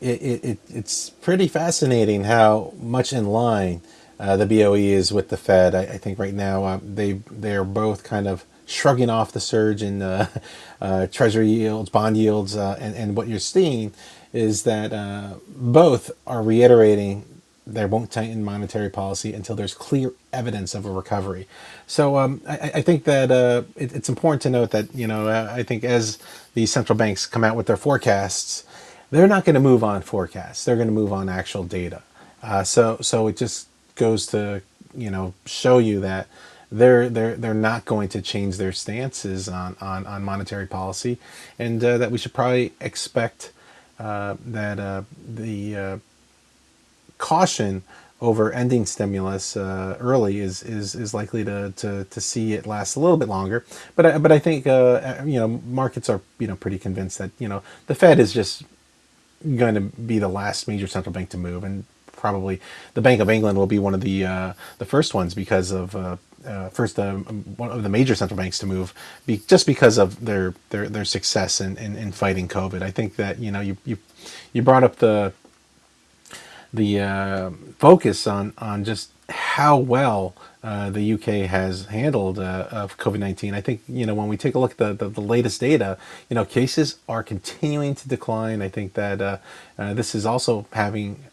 it, 0.00 0.22
it, 0.22 0.58
it's 0.68 1.10
pretty 1.10 1.48
fascinating 1.48 2.24
how 2.24 2.74
much 2.80 3.12
in 3.12 3.26
line 3.26 3.82
uh, 4.20 4.36
the 4.36 4.46
BOE 4.46 4.74
is 4.74 5.12
with 5.12 5.30
the 5.30 5.36
Fed. 5.36 5.74
I, 5.74 5.82
I 5.82 5.98
think 5.98 6.18
right 6.18 6.34
now 6.34 6.64
uh, 6.64 6.80
they 6.82 7.14
they 7.30 7.54
are 7.56 7.64
both 7.64 8.04
kind 8.04 8.28
of 8.28 8.44
shrugging 8.66 9.10
off 9.10 9.32
the 9.32 9.40
surge 9.40 9.82
in 9.82 10.02
uh, 10.02 10.28
uh 10.80 11.06
treasury 11.08 11.48
yields, 11.48 11.90
bond 11.90 12.16
yields, 12.16 12.56
uh, 12.56 12.76
and 12.80 12.94
and 12.96 13.16
what 13.16 13.28
you're 13.28 13.38
seeing 13.38 13.94
is 14.32 14.64
that 14.64 14.92
uh, 14.92 15.34
both 15.48 16.10
are 16.26 16.42
reiterating 16.42 17.24
they 17.66 17.84
won't 17.84 18.12
tighten 18.12 18.44
monetary 18.44 18.88
policy 18.88 19.32
until 19.32 19.56
there's 19.56 19.74
clear 19.74 20.12
evidence 20.32 20.74
of 20.74 20.86
a 20.86 20.90
recovery. 20.90 21.48
So 21.86 22.16
um, 22.16 22.40
I, 22.48 22.70
I, 22.74 22.82
think 22.82 23.04
that 23.04 23.30
uh, 23.32 23.62
it, 23.74 23.92
it's 23.92 24.08
important 24.08 24.42
to 24.42 24.50
note 24.50 24.70
that 24.70 24.94
you 24.94 25.06
know 25.06 25.28
uh, 25.28 25.52
I 25.52 25.64
think 25.64 25.82
as 25.82 26.18
the 26.54 26.66
central 26.66 26.96
banks 26.96 27.26
come 27.26 27.42
out 27.42 27.56
with 27.56 27.66
their 27.66 27.76
forecasts, 27.76 28.64
they're 29.10 29.26
not 29.26 29.44
going 29.44 29.54
to 29.54 29.60
move 29.60 29.82
on 29.82 30.02
forecasts. 30.02 30.64
They're 30.64 30.76
going 30.76 30.88
to 30.88 30.94
move 30.94 31.12
on 31.12 31.28
actual 31.28 31.64
data. 31.64 32.02
Uh, 32.42 32.62
so 32.62 32.98
so 33.00 33.26
it 33.26 33.36
just 33.36 33.66
goes 33.96 34.26
to 34.26 34.62
you 34.94 35.10
know 35.10 35.34
show 35.44 35.78
you 35.78 36.00
that 36.00 36.28
they're 36.70 37.08
they're 37.08 37.34
they're 37.34 37.54
not 37.54 37.84
going 37.84 38.08
to 38.10 38.22
change 38.22 38.58
their 38.58 38.72
stances 38.72 39.48
on 39.48 39.76
on, 39.80 40.06
on 40.06 40.22
monetary 40.22 40.66
policy, 40.66 41.18
and 41.58 41.82
uh, 41.82 41.98
that 41.98 42.12
we 42.12 42.18
should 42.18 42.32
probably 42.32 42.72
expect 42.80 43.52
uh, 43.98 44.36
that 44.44 44.78
uh, 44.78 45.02
the 45.26 46.00
caution 47.18 47.82
over 48.20 48.50
ending 48.52 48.86
stimulus 48.86 49.56
uh, 49.56 49.96
early 50.00 50.38
is, 50.38 50.62
is 50.62 50.94
is 50.94 51.12
likely 51.12 51.44
to, 51.44 51.72
to, 51.76 52.04
to 52.04 52.20
see 52.20 52.54
it 52.54 52.66
last 52.66 52.96
a 52.96 53.00
little 53.00 53.16
bit 53.16 53.28
longer. 53.28 53.64
But 53.94 54.06
I, 54.06 54.18
but 54.18 54.32
I 54.32 54.38
think 54.38 54.66
uh, 54.66 55.22
you 55.24 55.38
know 55.38 55.48
markets 55.48 56.08
are 56.08 56.20
you 56.38 56.46
know 56.46 56.56
pretty 56.56 56.78
convinced 56.78 57.18
that 57.18 57.30
you 57.38 57.48
know 57.48 57.62
the 57.86 57.94
Fed 57.94 58.18
is 58.18 58.32
just 58.32 58.62
going 59.56 59.74
to 59.74 59.80
be 59.80 60.18
the 60.18 60.28
last 60.28 60.66
major 60.66 60.86
central 60.86 61.12
bank 61.12 61.28
to 61.30 61.38
move, 61.38 61.62
and 61.62 61.84
probably 62.12 62.60
the 62.94 63.02
Bank 63.02 63.20
of 63.20 63.28
England 63.28 63.58
will 63.58 63.66
be 63.66 63.78
one 63.78 63.94
of 63.94 64.00
the 64.00 64.24
uh, 64.24 64.52
the 64.78 64.86
first 64.86 65.14
ones 65.14 65.34
because 65.34 65.70
of. 65.70 65.94
Uh, 65.94 66.16
uh, 66.46 66.68
first, 66.68 66.96
one 66.96 67.70
of 67.72 67.82
the 67.82 67.88
major 67.88 68.14
central 68.14 68.36
banks 68.36 68.60
to 68.60 68.66
move, 68.66 68.94
be, 69.26 69.38
just 69.48 69.66
because 69.66 69.98
of 69.98 70.24
their 70.24 70.54
their, 70.70 70.88
their 70.88 71.04
success 71.04 71.60
in, 71.60 71.76
in, 71.76 71.96
in 71.96 72.12
fighting 72.12 72.46
COVID. 72.46 72.82
I 72.82 72.92
think 72.92 73.16
that 73.16 73.40
you 73.40 73.50
know 73.50 73.60
you 73.60 73.76
you, 73.84 73.98
you 74.52 74.62
brought 74.62 74.84
up 74.84 74.94
the 74.96 75.32
the 76.72 77.00
uh, 77.00 77.50
focus 77.78 78.26
on 78.26 78.52
on 78.58 78.84
just 78.84 79.12
how 79.28 79.76
well 79.76 80.34
uh, 80.62 80.90
the 80.90 81.12
UK 81.12 81.48
has 81.48 81.86
handled 81.86 82.38
uh, 82.38 82.68
of 82.70 82.96
COVID 82.96 83.18
nineteen. 83.18 83.54
I 83.54 83.60
think 83.60 83.82
you 83.88 84.06
know 84.06 84.14
when 84.14 84.28
we 84.28 84.36
take 84.36 84.54
a 84.54 84.58
look 84.58 84.72
at 84.72 84.78
the, 84.78 84.92
the, 84.92 85.08
the, 85.08 85.20
latest 85.20 85.60
data, 85.60 85.98
you 86.28 86.34
know 86.34 86.44
cases 86.44 86.98
are 87.08 87.22
continuing 87.22 87.94
to 87.96 88.08
decline. 88.08 88.62
I 88.62 88.68
think 88.68 88.94
that 88.94 89.20
uh, 89.20 89.38
uh, 89.78 89.94
this 89.94 90.14
is 90.14 90.26
also 90.26 90.66
having 90.72 91.24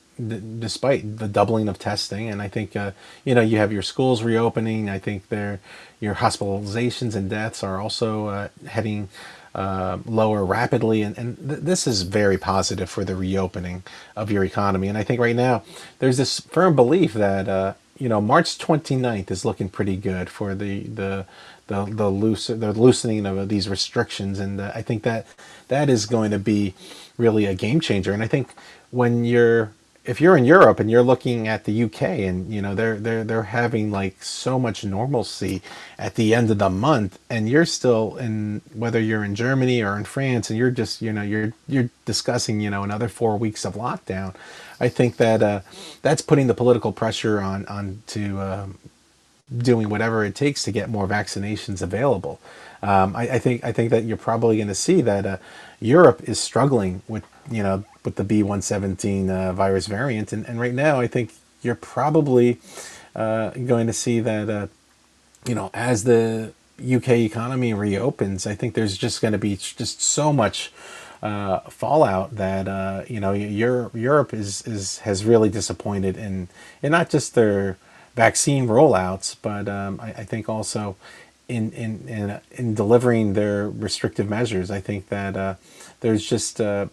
despite 0.59 1.17
the 1.17 1.27
doubling 1.27 1.67
of 1.67 1.79
testing 1.79 2.29
and 2.29 2.39
i 2.39 2.47
think 2.47 2.75
uh, 2.75 2.91
you 3.25 3.33
know 3.33 3.41
you 3.41 3.57
have 3.57 3.73
your 3.73 3.81
schools 3.81 4.21
reopening 4.21 4.87
i 4.87 4.99
think 4.99 5.27
there 5.29 5.59
your 5.99 6.13
hospitalizations 6.13 7.15
and 7.15 7.31
deaths 7.31 7.63
are 7.63 7.81
also 7.81 8.27
uh, 8.27 8.47
heading 8.67 9.09
uh, 9.55 9.99
lower 10.05 10.43
rapidly, 10.43 11.01
and, 11.01 11.17
and 11.17 11.37
th- 11.37 11.59
this 11.61 11.87
is 11.87 12.03
very 12.03 12.37
positive 12.37 12.89
for 12.89 13.03
the 13.03 13.15
reopening 13.15 13.83
of 14.15 14.31
your 14.31 14.43
economy. 14.43 14.87
And 14.87 14.97
I 14.97 15.03
think 15.03 15.19
right 15.19 15.35
now 15.35 15.63
there's 15.99 16.17
this 16.17 16.39
firm 16.39 16.75
belief 16.75 17.13
that 17.13 17.47
uh, 17.47 17.73
you 17.97 18.09
know 18.09 18.19
March 18.19 18.57
29th 18.57 19.29
is 19.29 19.45
looking 19.45 19.69
pretty 19.69 19.95
good 19.95 20.29
for 20.29 20.55
the 20.55 20.83
the 20.83 21.25
the 21.67 21.85
the, 21.85 22.09
loose, 22.09 22.47
the 22.47 22.73
loosening 22.73 23.25
of 23.25 23.47
these 23.49 23.69
restrictions, 23.69 24.39
and 24.39 24.59
uh, 24.59 24.71
I 24.75 24.81
think 24.81 25.03
that 25.03 25.27
that 25.67 25.89
is 25.89 26.05
going 26.05 26.31
to 26.31 26.39
be 26.39 26.73
really 27.17 27.45
a 27.45 27.55
game 27.55 27.79
changer. 27.79 28.11
And 28.11 28.23
I 28.23 28.27
think 28.27 28.49
when 28.91 29.23
you're 29.23 29.71
if 30.05 30.21
you're 30.21 30.37
in 30.37 30.45
Europe 30.45 30.79
and 30.79 30.91
you're 30.91 31.03
looking 31.03 31.47
at 31.47 31.65
the 31.65 31.83
UK 31.83 32.01
and 32.01 32.51
you 32.51 32.61
know 32.61 32.75
they're 32.75 32.99
they're 32.99 33.23
they're 33.23 33.43
having 33.43 33.91
like 33.91 34.23
so 34.23 34.59
much 34.59 34.83
normalcy 34.83 35.61
at 35.97 36.15
the 36.15 36.35
end 36.35 36.51
of 36.51 36.59
the 36.59 36.69
month 36.69 37.19
and 37.29 37.49
you're 37.49 37.65
still 37.65 38.17
in 38.17 38.61
whether 38.73 38.99
you're 38.99 39.23
in 39.23 39.35
Germany 39.35 39.81
or 39.81 39.97
in 39.97 40.03
France 40.05 40.49
and 40.49 40.59
you're 40.59 40.71
just 40.71 41.01
you 41.01 41.13
know 41.13 41.21
you're 41.21 41.53
you're 41.67 41.89
discussing 42.05 42.59
you 42.61 42.69
know 42.69 42.83
another 42.83 43.07
4 43.07 43.37
weeks 43.37 43.65
of 43.65 43.75
lockdown 43.75 44.35
I 44.79 44.89
think 44.89 45.17
that 45.17 45.41
uh, 45.43 45.61
that's 46.01 46.21
putting 46.21 46.47
the 46.47 46.53
political 46.55 46.91
pressure 46.91 47.41
on 47.41 47.65
on 47.67 48.03
to 48.07 48.39
uh, 48.39 48.67
doing 49.55 49.89
whatever 49.89 50.23
it 50.23 50.35
takes 50.35 50.63
to 50.63 50.71
get 50.71 50.89
more 50.89 51.07
vaccinations 51.07 51.81
available. 51.81 52.39
Um, 52.81 53.15
I, 53.15 53.29
I, 53.29 53.39
think 53.39 53.63
I 53.63 53.71
think 53.71 53.91
that 53.91 54.03
you're 54.03 54.17
probably 54.17 54.57
going 54.57 54.67
to 54.67 54.75
see 54.75 55.01
that 55.01 55.25
uh, 55.25 55.37
Europe 55.79 56.21
is 56.23 56.39
struggling 56.39 57.01
with 57.07 57.23
you 57.49 57.63
know 57.63 57.83
with 58.03 58.15
the 58.15 58.23
B117 58.23 59.29
uh, 59.29 59.53
virus 59.53 59.87
variant, 59.87 60.33
and, 60.33 60.45
and 60.45 60.59
right 60.59 60.73
now 60.73 60.99
I 60.99 61.07
think 61.07 61.33
you're 61.61 61.75
probably 61.75 62.59
uh, 63.15 63.51
going 63.51 63.87
to 63.87 63.93
see 63.93 64.19
that 64.19 64.49
uh, 64.49 64.67
you 65.45 65.55
know 65.55 65.69
as 65.73 66.03
the 66.03 66.53
UK 66.79 67.09
economy 67.09 67.73
reopens, 67.73 68.45
I 68.45 68.55
think 68.55 68.73
there's 68.73 68.97
just 68.97 69.21
going 69.21 69.31
to 69.31 69.37
be 69.37 69.55
just 69.55 70.01
so 70.01 70.33
much 70.33 70.71
uh, 71.21 71.59
fallout 71.69 72.35
that 72.35 72.67
uh, 72.67 73.03
you 73.07 73.19
know 73.19 73.31
Europe 73.31 73.95
Europe 73.95 74.33
is 74.33 74.61
is 74.67 74.99
has 74.99 75.23
really 75.23 75.49
disappointed 75.49 76.17
in 76.17 76.49
in 76.81 76.91
not 76.91 77.09
just 77.09 77.33
their 77.33 77.77
vaccine 78.15 78.67
rollouts, 78.67 79.35
but 79.41 79.67
um, 79.67 79.99
I, 79.99 80.09
I, 80.09 80.23
think 80.23 80.47
also 80.47 80.95
in 81.47 81.71
in 81.71 82.07
in, 82.07 82.39
in 82.51 82.73
delivering 82.73 83.33
their 83.33 83.69
restrictive 83.69 84.29
measures. 84.29 84.69
I 84.69 84.79
think 84.79 85.09
that 85.09 85.35
uh, 85.35 85.55
there's 86.01 86.27
just 86.27 86.61
uh, 86.61 86.87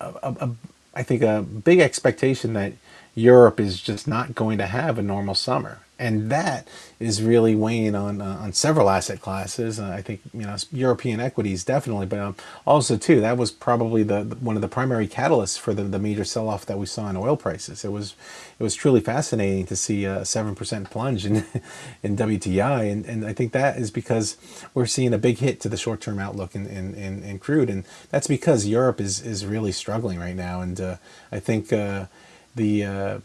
a, 0.00 0.06
a, 0.22 0.36
a, 0.40 0.50
I 0.94 1.02
think 1.02 1.22
a 1.22 1.42
big 1.42 1.78
expectation 1.78 2.52
that 2.54 2.72
Europe 3.20 3.60
is 3.60 3.80
just 3.80 4.08
not 4.08 4.34
going 4.34 4.58
to 4.58 4.66
have 4.66 4.98
a 4.98 5.02
normal 5.02 5.34
summer 5.34 5.80
and 6.00 6.30
that 6.30 6.66
is 6.98 7.22
really 7.22 7.54
weighing 7.54 7.94
on 7.94 8.22
uh, 8.22 8.38
on 8.40 8.52
several 8.54 8.88
asset 8.88 9.20
classes. 9.20 9.78
Uh, 9.78 9.90
I 9.90 10.00
think 10.00 10.22
you 10.32 10.40
know 10.40 10.56
European 10.72 11.20
equities 11.20 11.62
definitely, 11.62 12.06
but 12.06 12.18
um, 12.18 12.36
also 12.66 12.96
too 12.96 13.20
that 13.20 13.36
was 13.36 13.52
probably 13.52 14.02
the, 14.02 14.24
the, 14.24 14.36
one 14.36 14.56
of 14.56 14.62
the 14.62 14.68
primary 14.68 15.06
catalysts 15.06 15.58
for 15.58 15.74
the, 15.74 15.82
the 15.82 15.98
major 15.98 16.24
sell 16.24 16.48
off 16.48 16.64
that 16.66 16.78
we 16.78 16.86
saw 16.86 17.10
in 17.10 17.16
oil 17.18 17.36
prices. 17.36 17.84
It 17.84 17.92
was 17.92 18.14
it 18.58 18.62
was 18.62 18.74
truly 18.74 19.00
fascinating 19.00 19.66
to 19.66 19.76
see 19.76 20.06
a 20.06 20.24
seven 20.24 20.54
percent 20.54 20.90
plunge 20.90 21.26
in 21.26 21.44
in 22.02 22.16
WTI, 22.16 22.90
and, 22.90 23.04
and 23.04 23.26
I 23.26 23.34
think 23.34 23.52
that 23.52 23.76
is 23.76 23.90
because 23.90 24.38
we're 24.72 24.86
seeing 24.86 25.12
a 25.12 25.18
big 25.18 25.38
hit 25.38 25.60
to 25.60 25.68
the 25.68 25.76
short 25.76 26.00
term 26.00 26.18
outlook 26.18 26.54
in, 26.54 26.66
in, 26.66 26.94
in, 26.94 27.22
in, 27.22 27.38
crude, 27.38 27.68
and 27.68 27.84
that's 28.08 28.26
because 28.26 28.66
Europe 28.66 29.02
is 29.02 29.20
is 29.20 29.44
really 29.44 29.72
struggling 29.72 30.18
right 30.18 30.36
now, 30.36 30.62
and 30.62 30.80
uh, 30.80 30.96
I 31.30 31.40
think 31.40 31.74
uh, 31.74 32.06
the 32.54 32.84
uh, 32.84 33.18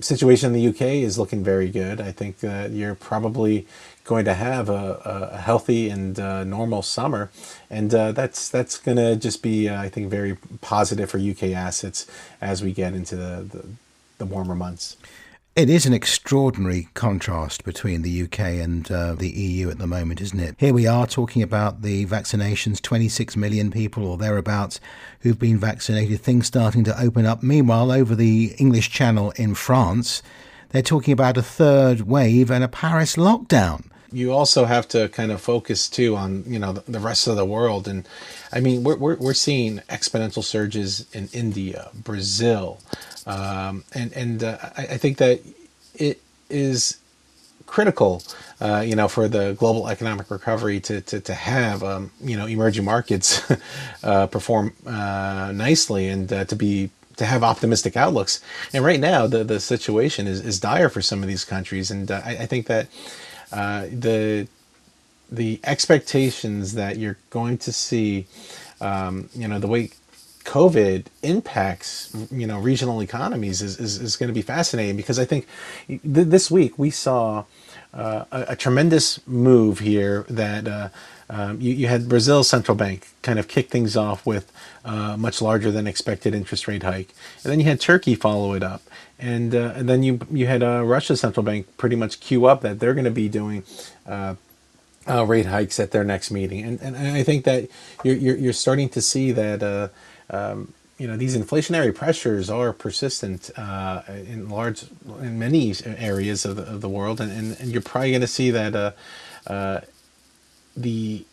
situation 0.00 0.52
in 0.54 0.60
the 0.60 0.68
UK 0.68 0.82
is 1.02 1.18
looking 1.18 1.44
very 1.44 1.68
good. 1.68 2.00
I 2.00 2.12
think 2.12 2.40
that 2.40 2.70
you're 2.70 2.94
probably 2.94 3.66
going 4.04 4.24
to 4.26 4.34
have 4.34 4.68
a, 4.68 5.00
a 5.32 5.38
healthy 5.38 5.88
and 5.88 6.18
uh, 6.18 6.44
normal 6.44 6.82
summer, 6.82 7.30
and 7.70 7.94
uh, 7.94 8.12
that's 8.12 8.48
that's 8.48 8.78
going 8.78 8.98
to 8.98 9.16
just 9.16 9.42
be, 9.42 9.68
uh, 9.68 9.80
I 9.80 9.88
think, 9.88 10.10
very 10.10 10.36
positive 10.60 11.10
for 11.10 11.18
UK 11.18 11.54
assets 11.54 12.06
as 12.40 12.62
we 12.62 12.72
get 12.72 12.92
into 12.94 13.16
the, 13.16 13.46
the, 13.50 13.64
the 14.18 14.26
warmer 14.26 14.54
months. 14.54 14.96
It 15.56 15.70
is 15.70 15.86
an 15.86 15.92
extraordinary 15.92 16.88
contrast 16.94 17.62
between 17.62 18.02
the 18.02 18.24
UK 18.24 18.40
and 18.40 18.90
uh, 18.90 19.14
the 19.14 19.30
EU 19.30 19.70
at 19.70 19.78
the 19.78 19.86
moment, 19.86 20.20
isn't 20.20 20.40
it? 20.40 20.56
Here 20.58 20.74
we 20.74 20.88
are 20.88 21.06
talking 21.06 21.42
about 21.42 21.82
the 21.82 22.06
vaccinations 22.06 22.82
26 22.82 23.36
million 23.36 23.70
people 23.70 24.04
or 24.04 24.18
thereabouts 24.18 24.80
who've 25.20 25.38
been 25.38 25.58
vaccinated, 25.58 26.20
things 26.20 26.48
starting 26.48 26.82
to 26.82 27.00
open 27.00 27.24
up. 27.24 27.44
Meanwhile, 27.44 27.92
over 27.92 28.16
the 28.16 28.52
English 28.58 28.90
Channel 28.90 29.30
in 29.36 29.54
France, 29.54 30.24
they're 30.70 30.82
talking 30.82 31.12
about 31.12 31.36
a 31.36 31.42
third 31.42 32.00
wave 32.00 32.50
and 32.50 32.64
a 32.64 32.68
Paris 32.68 33.14
lockdown. 33.14 33.84
You 34.14 34.32
also 34.32 34.64
have 34.64 34.88
to 34.88 35.08
kind 35.08 35.32
of 35.32 35.40
focus 35.40 35.88
too 35.88 36.16
on 36.16 36.44
you 36.46 36.58
know 36.58 36.72
the 36.72 37.00
rest 37.00 37.26
of 37.26 37.36
the 37.36 37.44
world, 37.44 37.88
and 37.88 38.08
I 38.52 38.60
mean 38.60 38.84
we're 38.84 38.96
we're, 38.96 39.16
we're 39.16 39.34
seeing 39.34 39.78
exponential 39.90 40.44
surges 40.44 41.06
in 41.12 41.28
India, 41.32 41.90
Brazil, 41.94 42.80
um, 43.26 43.84
and 43.92 44.12
and 44.12 44.44
uh, 44.44 44.58
I, 44.76 44.82
I, 44.82 44.96
think 44.98 45.18
that 45.18 45.40
it 45.94 46.20
is 46.48 46.98
critical 47.66 48.22
uh, 48.60 48.80
you 48.80 48.94
know, 48.94 49.08
for 49.08 49.28
the 49.28 49.54
global 49.58 49.88
economic 49.88 50.30
recovery 50.30 50.80
to 50.80 51.00
to, 51.02 51.20
to 51.20 51.34
have 51.34 51.82
um, 51.82 52.10
you 52.20 52.36
know 52.36 52.46
emerging 52.46 52.84
markets 52.84 53.42
uh, 54.02 54.26
perform 54.26 54.72
uh, 54.86 55.52
nicely 55.54 56.08
and 56.08 56.32
uh, 56.32 56.44
to 56.44 56.56
be 56.56 56.90
to 57.16 57.26
have 57.26 57.42
optimistic 57.42 57.96
outlooks. 57.96 58.40
And 58.72 58.84
right 58.84 59.00
now, 59.00 59.26
the 59.26 59.44
the 59.44 59.60
situation 59.60 60.26
is, 60.26 60.40
is 60.40 60.60
dire 60.60 60.88
for 60.88 61.02
some 61.02 61.22
of 61.22 61.28
these 61.28 61.44
countries, 61.44 61.90
and 61.90 62.10
uh, 62.10 62.22
I, 62.24 62.30
I, 62.38 62.46
think 62.46 62.66
that 62.68 62.88
uh, 63.54 63.86
the 63.92 64.48
the 65.30 65.60
expectations 65.64 66.74
that 66.74 66.98
you're 66.98 67.18
going 67.30 67.58
to 67.58 67.72
see, 67.72 68.26
um, 68.80 69.30
you 69.34 69.48
know, 69.48 69.58
the 69.60 69.68
way 69.68 69.90
COVID 70.44 71.06
impacts, 71.22 72.14
you 72.32 72.46
know, 72.46 72.58
regional 72.60 73.00
economies 73.02 73.62
is, 73.62 73.80
is, 73.80 74.00
is 74.00 74.16
going 74.16 74.28
to 74.28 74.34
be 74.34 74.42
fascinating 74.42 74.96
because 74.96 75.18
I 75.18 75.26
think 75.26 75.46
th- 75.88 76.00
this 76.28 76.50
week 76.50 76.78
we 76.78 76.90
saw 76.90 77.44
a, 77.94 78.44
a, 78.48 78.56
tremendous 78.56 79.24
move 79.26 79.78
here 79.78 80.24
that 80.28 80.66
uh, 80.66 80.88
um, 81.30 81.60
you, 81.60 81.72
you, 81.72 81.86
had 81.86 82.08
Brazil's 82.08 82.48
central 82.48 82.76
bank 82.76 83.08
kind 83.22 83.38
of 83.38 83.48
kick 83.48 83.70
things 83.70 83.96
off 83.96 84.26
with 84.26 84.52
a 84.84 85.16
much 85.16 85.40
larger 85.40 85.70
than 85.70 85.86
expected 85.86 86.34
interest 86.34 86.66
rate 86.66 86.82
hike, 86.82 87.14
and 87.42 87.52
then 87.52 87.60
you 87.60 87.66
had 87.66 87.80
Turkey 87.80 88.14
follow 88.14 88.52
it 88.54 88.62
up, 88.62 88.82
and 89.18 89.54
uh, 89.54 89.72
and 89.76 89.88
then 89.88 90.02
you 90.02 90.20
you 90.30 90.46
had 90.46 90.62
uh, 90.62 90.84
Russia's 90.84 91.20
central 91.20 91.44
bank 91.44 91.66
pretty 91.76 91.96
much 91.96 92.20
queue 92.20 92.46
up 92.46 92.62
that 92.62 92.80
they're 92.80 92.94
going 92.94 93.04
to 93.04 93.10
be 93.10 93.28
doing. 93.28 93.64
Uh, 94.06 94.34
uh, 95.06 95.22
rate 95.22 95.44
hikes 95.44 95.78
at 95.78 95.90
their 95.90 96.02
next 96.02 96.30
meeting, 96.30 96.64
and 96.64 96.80
and 96.80 96.96
I 96.96 97.22
think 97.22 97.44
that 97.44 97.68
you're 98.02 98.16
you're, 98.16 98.36
you're 98.36 98.52
starting 98.54 98.88
to 98.88 99.02
see 99.02 99.32
that 99.32 99.90
um, 100.30 100.72
you 100.98 101.06
know 101.06 101.16
these 101.16 101.36
inflationary 101.36 101.94
pressures 101.94 102.48
are 102.48 102.72
persistent 102.72 103.50
uh, 103.56 104.02
in 104.08 104.48
large 104.48 104.84
in 105.20 105.38
many 105.38 105.74
areas 105.84 106.44
of 106.44 106.56
the, 106.56 106.62
of 106.62 106.80
the 106.80 106.88
world 106.88 107.20
and, 107.20 107.32
and, 107.32 107.60
and 107.60 107.72
you're 107.72 107.82
probably 107.82 108.10
going 108.10 108.20
to 108.20 108.26
see 108.26 108.50
that 108.50 108.74
uh, 108.74 108.92
uh, 109.46 109.80
the 110.76 111.24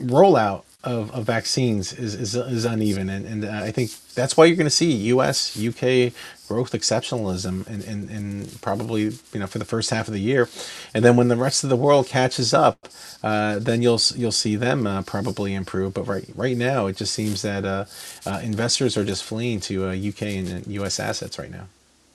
rollout 0.00 0.64
of, 0.84 1.10
of 1.12 1.24
vaccines 1.24 1.92
is, 1.92 2.14
is, 2.14 2.34
is 2.34 2.64
uneven 2.64 3.08
and, 3.08 3.26
and 3.26 3.44
I 3.44 3.70
think 3.70 3.90
that's 4.14 4.36
why 4.36 4.44
you're 4.44 4.56
going 4.56 4.66
to 4.66 4.70
see 4.70 4.92
US 5.12 5.56
UK 5.56 6.12
growth 6.48 6.72
exceptionalism 6.72 7.68
in, 7.68 7.82
in, 7.82 8.08
in, 8.08 8.48
probably 8.62 9.02
you 9.32 9.40
know 9.40 9.46
for 9.46 9.58
the 9.58 9.64
first 9.64 9.90
half 9.90 10.08
of 10.08 10.14
the 10.14 10.20
year, 10.20 10.48
and 10.94 11.04
then 11.04 11.14
when 11.14 11.28
the 11.28 11.36
rest 11.36 11.62
of 11.62 11.70
the 11.70 11.76
world 11.76 12.06
catches 12.06 12.54
up, 12.54 12.88
uh, 13.22 13.58
then 13.58 13.82
you'll 13.82 14.00
you'll 14.16 14.32
see 14.32 14.56
them 14.56 14.86
uh, 14.86 15.02
probably 15.02 15.54
improve. 15.54 15.94
But 15.94 16.04
right 16.04 16.28
right 16.34 16.56
now, 16.56 16.86
it 16.86 16.96
just 16.96 17.12
seems 17.12 17.42
that 17.42 17.64
uh, 17.64 17.84
uh 18.26 18.40
investors 18.42 18.96
are 18.96 19.04
just 19.04 19.22
fleeing 19.22 19.60
to 19.60 19.90
UK 19.90 20.22
uh, 20.22 20.26
and 20.26 20.66
US 20.66 20.98
assets 20.98 21.38
right 21.38 21.50
now. 21.50 21.68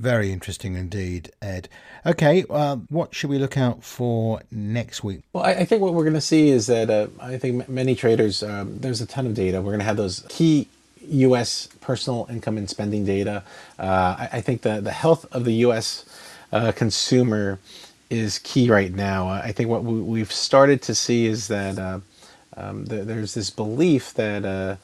Very 0.04 0.34
interesting 0.34 0.76
indeed, 0.76 1.32
Ed. 1.42 1.70
Okay, 2.06 2.44
uh, 2.50 2.76
what 2.90 3.16
should 3.16 3.30
we 3.30 3.38
look 3.38 3.58
out 3.58 3.86
for 3.86 4.42
next 4.52 5.02
week? 5.02 5.22
Well, 5.32 5.46
I, 5.46 5.52
I 5.52 5.64
think 5.64 5.82
what 5.82 5.94
we're 5.94 6.04
going 6.04 6.14
to 6.14 6.20
see 6.20 6.50
is 6.50 6.68
that 6.68 7.10
I 7.22 7.38
think 7.38 7.70
many 7.70 7.96
traders, 7.96 8.44
um, 8.44 8.80
there's 8.80 9.00
a 9.00 9.06
ton 9.06 9.26
of 9.28 9.34
data. 9.34 9.62
We're 9.62 9.72
going 9.72 9.80
to 9.80 9.86
have 9.86 9.96
those 9.96 10.26
key 10.28 10.68
U.S. 11.08 11.70
personal 11.80 12.28
income 12.30 12.58
and 12.58 12.70
spending 12.70 13.06
data. 13.06 13.44
Uh, 13.80 14.18
I, 14.20 14.30
I, 14.34 14.42
think 14.42 14.64
the, 14.64 14.82
the 14.82 14.92
health 14.92 15.26
of 15.32 15.46
the 15.46 15.54
U.S. 15.68 16.04
Uh, 16.52 16.74
consumer 16.74 17.60
is 18.10 18.40
key 18.40 18.70
right 18.70 18.94
now. 18.94 19.30
I 19.30 19.54
think 19.54 19.70
what 19.70 19.86
we, 19.86 20.20
have 20.20 20.34
started 20.34 20.82
to 20.82 20.96
see 20.96 21.28
is 21.28 21.48
that 21.48 21.80
uh, 21.80 22.02
um, 22.58 22.84
the, 22.88 23.06
there's 23.06 23.36
this 23.36 23.50
belief 23.50 24.14
that 24.16 24.78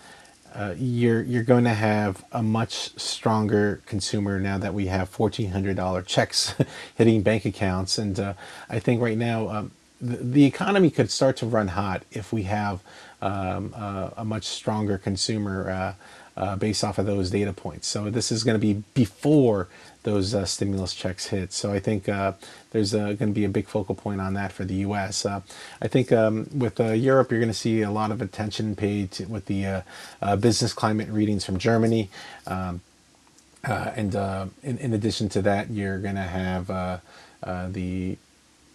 uh, 0.55 0.75
you're 0.77 1.21
you're 1.23 1.43
going 1.43 1.65
to 1.65 1.73
have 1.73 2.23
a 2.31 2.43
much 2.43 2.97
stronger 2.99 3.81
consumer 3.85 4.39
now 4.39 4.57
that 4.57 4.73
we 4.73 4.87
have 4.87 5.09
fourteen 5.09 5.51
hundred 5.51 5.75
dollar 5.75 6.01
checks 6.01 6.55
hitting 6.95 7.21
bank 7.21 7.45
accounts, 7.45 7.97
and 7.97 8.19
uh, 8.19 8.33
I 8.69 8.79
think 8.79 9.01
right 9.01 9.17
now 9.17 9.49
um, 9.49 9.71
the, 10.01 10.17
the 10.17 10.45
economy 10.45 10.89
could 10.89 11.11
start 11.11 11.37
to 11.37 11.45
run 11.45 11.69
hot 11.69 12.03
if 12.11 12.33
we 12.33 12.43
have 12.43 12.81
um, 13.21 13.73
uh, 13.75 14.11
a 14.17 14.25
much 14.25 14.45
stronger 14.45 14.97
consumer 14.97 15.69
uh, 15.69 15.93
uh, 16.41 16.55
based 16.55 16.83
off 16.83 16.97
of 16.97 17.05
those 17.05 17.29
data 17.31 17.53
points. 17.53 17.87
So 17.87 18.09
this 18.09 18.31
is 18.31 18.43
going 18.43 18.55
to 18.55 18.59
be 18.59 18.83
before 18.93 19.67
those 20.03 20.33
uh, 20.33 20.45
stimulus 20.45 20.93
checks 20.93 21.27
hit. 21.27 21.51
So 21.51 21.71
I 21.71 21.79
think 21.79 22.07
uh, 22.07 22.33
there's 22.71 22.93
going 22.93 23.17
to 23.17 23.27
be 23.27 23.45
a 23.45 23.49
big 23.49 23.67
focal 23.67 23.95
point 23.95 24.21
on 24.21 24.33
that 24.35 24.51
for 24.51 24.65
the 24.65 24.75
U.S. 24.75 25.25
Uh, 25.25 25.41
I 25.81 25.87
think 25.87 26.11
um, 26.11 26.49
with 26.53 26.79
Europe, 26.79 27.31
you're 27.31 27.39
going 27.39 27.51
to 27.51 27.57
see 27.57 27.81
a 27.81 27.91
lot 27.91 28.11
of 28.11 28.21
attention 28.21 28.75
paid 28.75 29.11
to, 29.11 29.25
with 29.25 29.45
the 29.45 29.83
business 30.39 30.73
climate 30.73 31.09
readings 31.09 31.45
from 31.45 31.57
Germany. 31.57 32.09
Um, 32.47 32.81
and 33.63 34.15
in, 34.63 34.77
in, 34.77 34.93
addition 34.93 35.27
to 35.29 35.41
that, 35.41 35.69
you're 35.69 35.99
going 35.99 36.15
to 36.15 36.21
have 36.21 36.67
the 37.73 38.17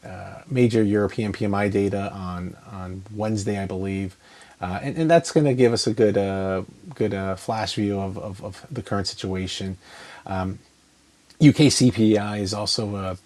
uh, 0.04 0.42
major 0.50 0.82
European 0.82 1.32
PMI 1.32 1.70
data 1.70 2.12
on 2.12 2.54
on 2.70 3.02
Wednesday, 3.14 3.58
I 3.58 3.64
believe, 3.64 4.16
uh, 4.60 4.78
and, 4.82 4.98
and 4.98 5.10
that's 5.10 5.32
going 5.32 5.46
to 5.46 5.54
give 5.54 5.72
us 5.72 5.86
a 5.86 5.94
good 5.94 6.18
uh, 6.18 6.64
good 6.94 7.14
uh, 7.14 7.36
flash 7.36 7.74
view 7.76 7.98
of, 7.98 8.18
of, 8.18 8.44
of, 8.44 8.66
the 8.70 8.82
current 8.82 9.06
situation. 9.06 9.78
Um, 10.26 10.58
UK 11.40 11.70
CPI 11.70 12.40
is 12.40 12.54
also 12.54 12.96
uh, 12.96 13.16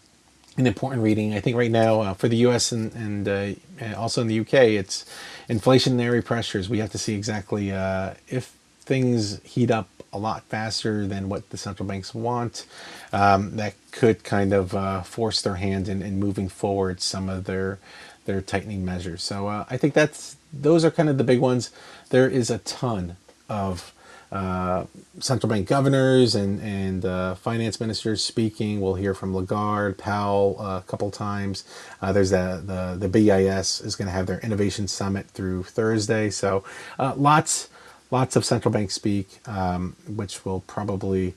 an 0.56 0.66
important 0.66 1.02
reading. 1.02 1.34
I 1.34 1.40
think 1.40 1.56
right 1.56 1.70
now 1.70 2.14
for 2.14 2.28
the 2.28 2.38
US 2.48 2.72
and, 2.72 2.92
and 2.94 3.94
also 3.96 4.20
in 4.22 4.26
the 4.26 4.40
UK, 4.40 4.54
it's 4.54 5.04
inflationary 5.48 6.24
pressures. 6.24 6.68
We 6.68 6.78
have 6.78 6.90
to 6.90 6.98
see 6.98 7.14
exactly 7.14 7.70
if 7.70 8.54
things 8.80 9.40
heat 9.44 9.70
up 9.70 9.88
a 10.12 10.18
lot 10.18 10.42
faster 10.44 11.06
than 11.06 11.28
what 11.28 11.50
the 11.50 11.56
central 11.56 11.86
banks 11.86 12.14
want. 12.14 12.66
Um, 13.12 13.56
that 13.56 13.74
could 13.92 14.24
kind 14.24 14.52
of 14.52 14.74
uh, 14.74 15.02
force 15.02 15.42
their 15.42 15.56
hand 15.56 15.88
in, 15.88 16.02
in, 16.02 16.18
moving 16.18 16.48
forward 16.48 17.00
some 17.00 17.28
of 17.28 17.44
their 17.44 17.78
their 18.24 18.40
tightening 18.42 18.84
measures. 18.84 19.22
So 19.22 19.48
uh, 19.48 19.64
I 19.70 19.76
think 19.76 19.94
that's 19.94 20.36
those 20.52 20.84
are 20.84 20.90
kind 20.90 21.08
of 21.08 21.18
the 21.18 21.24
big 21.24 21.40
ones. 21.40 21.70
There 22.10 22.28
is 22.28 22.50
a 22.50 22.58
ton 22.58 23.16
of 23.48 23.92
uh, 24.32 24.84
central 25.20 25.48
bank 25.50 25.68
governors 25.68 26.34
and 26.34 26.60
and 26.62 27.04
uh, 27.04 27.34
finance 27.36 27.80
ministers 27.80 28.22
speaking. 28.24 28.80
We'll 28.80 28.94
hear 28.94 29.14
from 29.14 29.34
Lagarde, 29.34 29.98
Powell 29.98 30.56
uh, 30.60 30.78
a 30.78 30.84
couple 30.86 31.10
times. 31.10 31.64
Uh, 32.02 32.12
there's 32.12 32.30
the, 32.30 32.62
the 32.64 32.96
the 32.98 33.08
BIS 33.08 33.80
is 33.80 33.96
going 33.96 34.06
to 34.06 34.12
have 34.12 34.26
their 34.26 34.40
innovation 34.40 34.88
summit 34.88 35.28
through 35.28 35.64
Thursday. 35.64 36.30
So 36.30 36.64
uh, 36.98 37.14
lots 37.16 37.68
lots 38.10 38.36
of 38.36 38.44
central 38.44 38.72
bank 38.72 38.90
speak, 38.90 39.40
um, 39.48 39.96
which 40.08 40.44
will 40.44 40.60
probably 40.62 41.34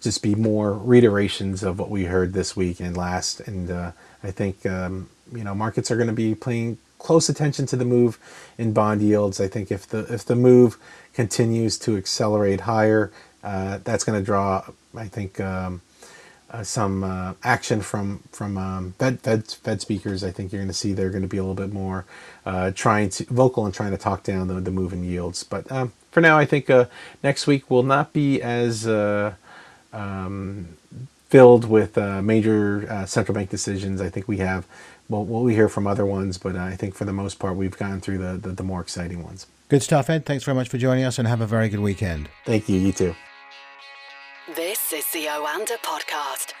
just 0.00 0.22
be 0.22 0.34
more 0.34 0.74
reiterations 0.74 1.62
of 1.62 1.78
what 1.78 1.90
we 1.90 2.04
heard 2.04 2.32
this 2.34 2.56
week 2.56 2.80
and 2.80 2.96
last. 2.96 3.40
And 3.40 3.70
uh, 3.70 3.92
I 4.22 4.30
think 4.32 4.66
um, 4.66 5.08
you 5.32 5.44
know 5.44 5.54
markets 5.54 5.90
are 5.90 5.96
going 5.96 6.08
to 6.08 6.14
be 6.14 6.34
paying 6.34 6.78
close 7.04 7.28
attention 7.28 7.66
to 7.66 7.76
the 7.76 7.84
move 7.84 8.18
in 8.56 8.72
bond 8.72 9.02
yields. 9.02 9.40
I 9.40 9.48
think 9.48 9.70
if 9.70 9.86
the 9.86 10.00
if 10.12 10.24
the 10.24 10.34
move 10.34 10.78
continues 11.12 11.78
to 11.80 11.96
accelerate 11.96 12.62
higher, 12.62 13.12
uh, 13.44 13.78
that's 13.84 14.04
going 14.04 14.18
to 14.18 14.24
draw, 14.24 14.64
I 14.96 15.08
think. 15.08 15.38
Um, 15.40 15.82
uh, 16.50 16.62
some 16.62 17.02
uh, 17.02 17.34
action 17.42 17.80
from 17.80 18.22
from 18.30 18.56
um, 18.56 18.94
Fed, 18.98 19.20
Fed 19.20 19.44
Fed 19.64 19.80
speakers. 19.80 20.22
I 20.22 20.30
think 20.30 20.52
you're 20.52 20.60
going 20.60 20.68
to 20.68 20.74
see 20.82 20.92
they're 20.92 21.10
going 21.10 21.22
to 21.22 21.28
be 21.28 21.38
a 21.38 21.42
little 21.42 21.56
bit 21.66 21.72
more 21.72 22.04
uh, 22.46 22.70
trying 22.70 23.08
to 23.10 23.24
vocal 23.24 23.64
and 23.66 23.74
trying 23.74 23.90
to 23.90 23.96
talk 23.98 24.22
down 24.22 24.46
the, 24.46 24.60
the 24.60 24.70
move 24.70 24.92
in 24.92 25.02
yields. 25.02 25.42
But 25.42 25.70
um, 25.72 25.92
for 26.12 26.20
now, 26.20 26.38
I 26.38 26.44
think 26.44 26.70
uh, 26.70 26.84
next 27.24 27.48
week 27.48 27.68
will 27.70 27.82
not 27.82 28.12
be 28.12 28.40
as 28.40 28.86
uh, 28.86 29.34
um, 29.92 30.68
filled 31.28 31.64
with 31.64 31.96
major 31.96 33.04
central 33.06 33.34
bank 33.34 33.50
decisions. 33.50 34.00
I 34.00 34.08
think 34.08 34.28
we 34.28 34.36
have, 34.36 34.64
well, 35.08 35.24
we'll 35.24 35.46
hear 35.46 35.68
from 35.68 35.86
other 35.86 36.06
ones, 36.06 36.38
but 36.38 36.56
I 36.56 36.76
think 36.76 36.94
for 36.94 37.04
the 37.04 37.12
most 37.12 37.38
part, 37.38 37.56
we've 37.56 37.76
gone 37.76 38.00
through 38.00 38.18
the, 38.18 38.36
the, 38.36 38.50
the 38.50 38.62
more 38.62 38.80
exciting 38.80 39.22
ones. 39.22 39.46
Good 39.68 39.82
stuff, 39.82 40.08
Ed. 40.10 40.26
Thanks 40.26 40.44
very 40.44 40.54
much 40.54 40.68
for 40.68 40.78
joining 40.78 41.04
us 41.04 41.18
and 41.18 41.26
have 41.28 41.40
a 41.40 41.46
very 41.46 41.68
good 41.68 41.80
weekend. 41.80 42.28
Thank 42.44 42.68
you. 42.68 42.78
You 42.78 42.92
too. 42.92 43.14
This 44.54 44.92
is 44.92 45.06
the 45.12 45.24
Oanda 45.24 45.78
Podcast. 45.82 46.52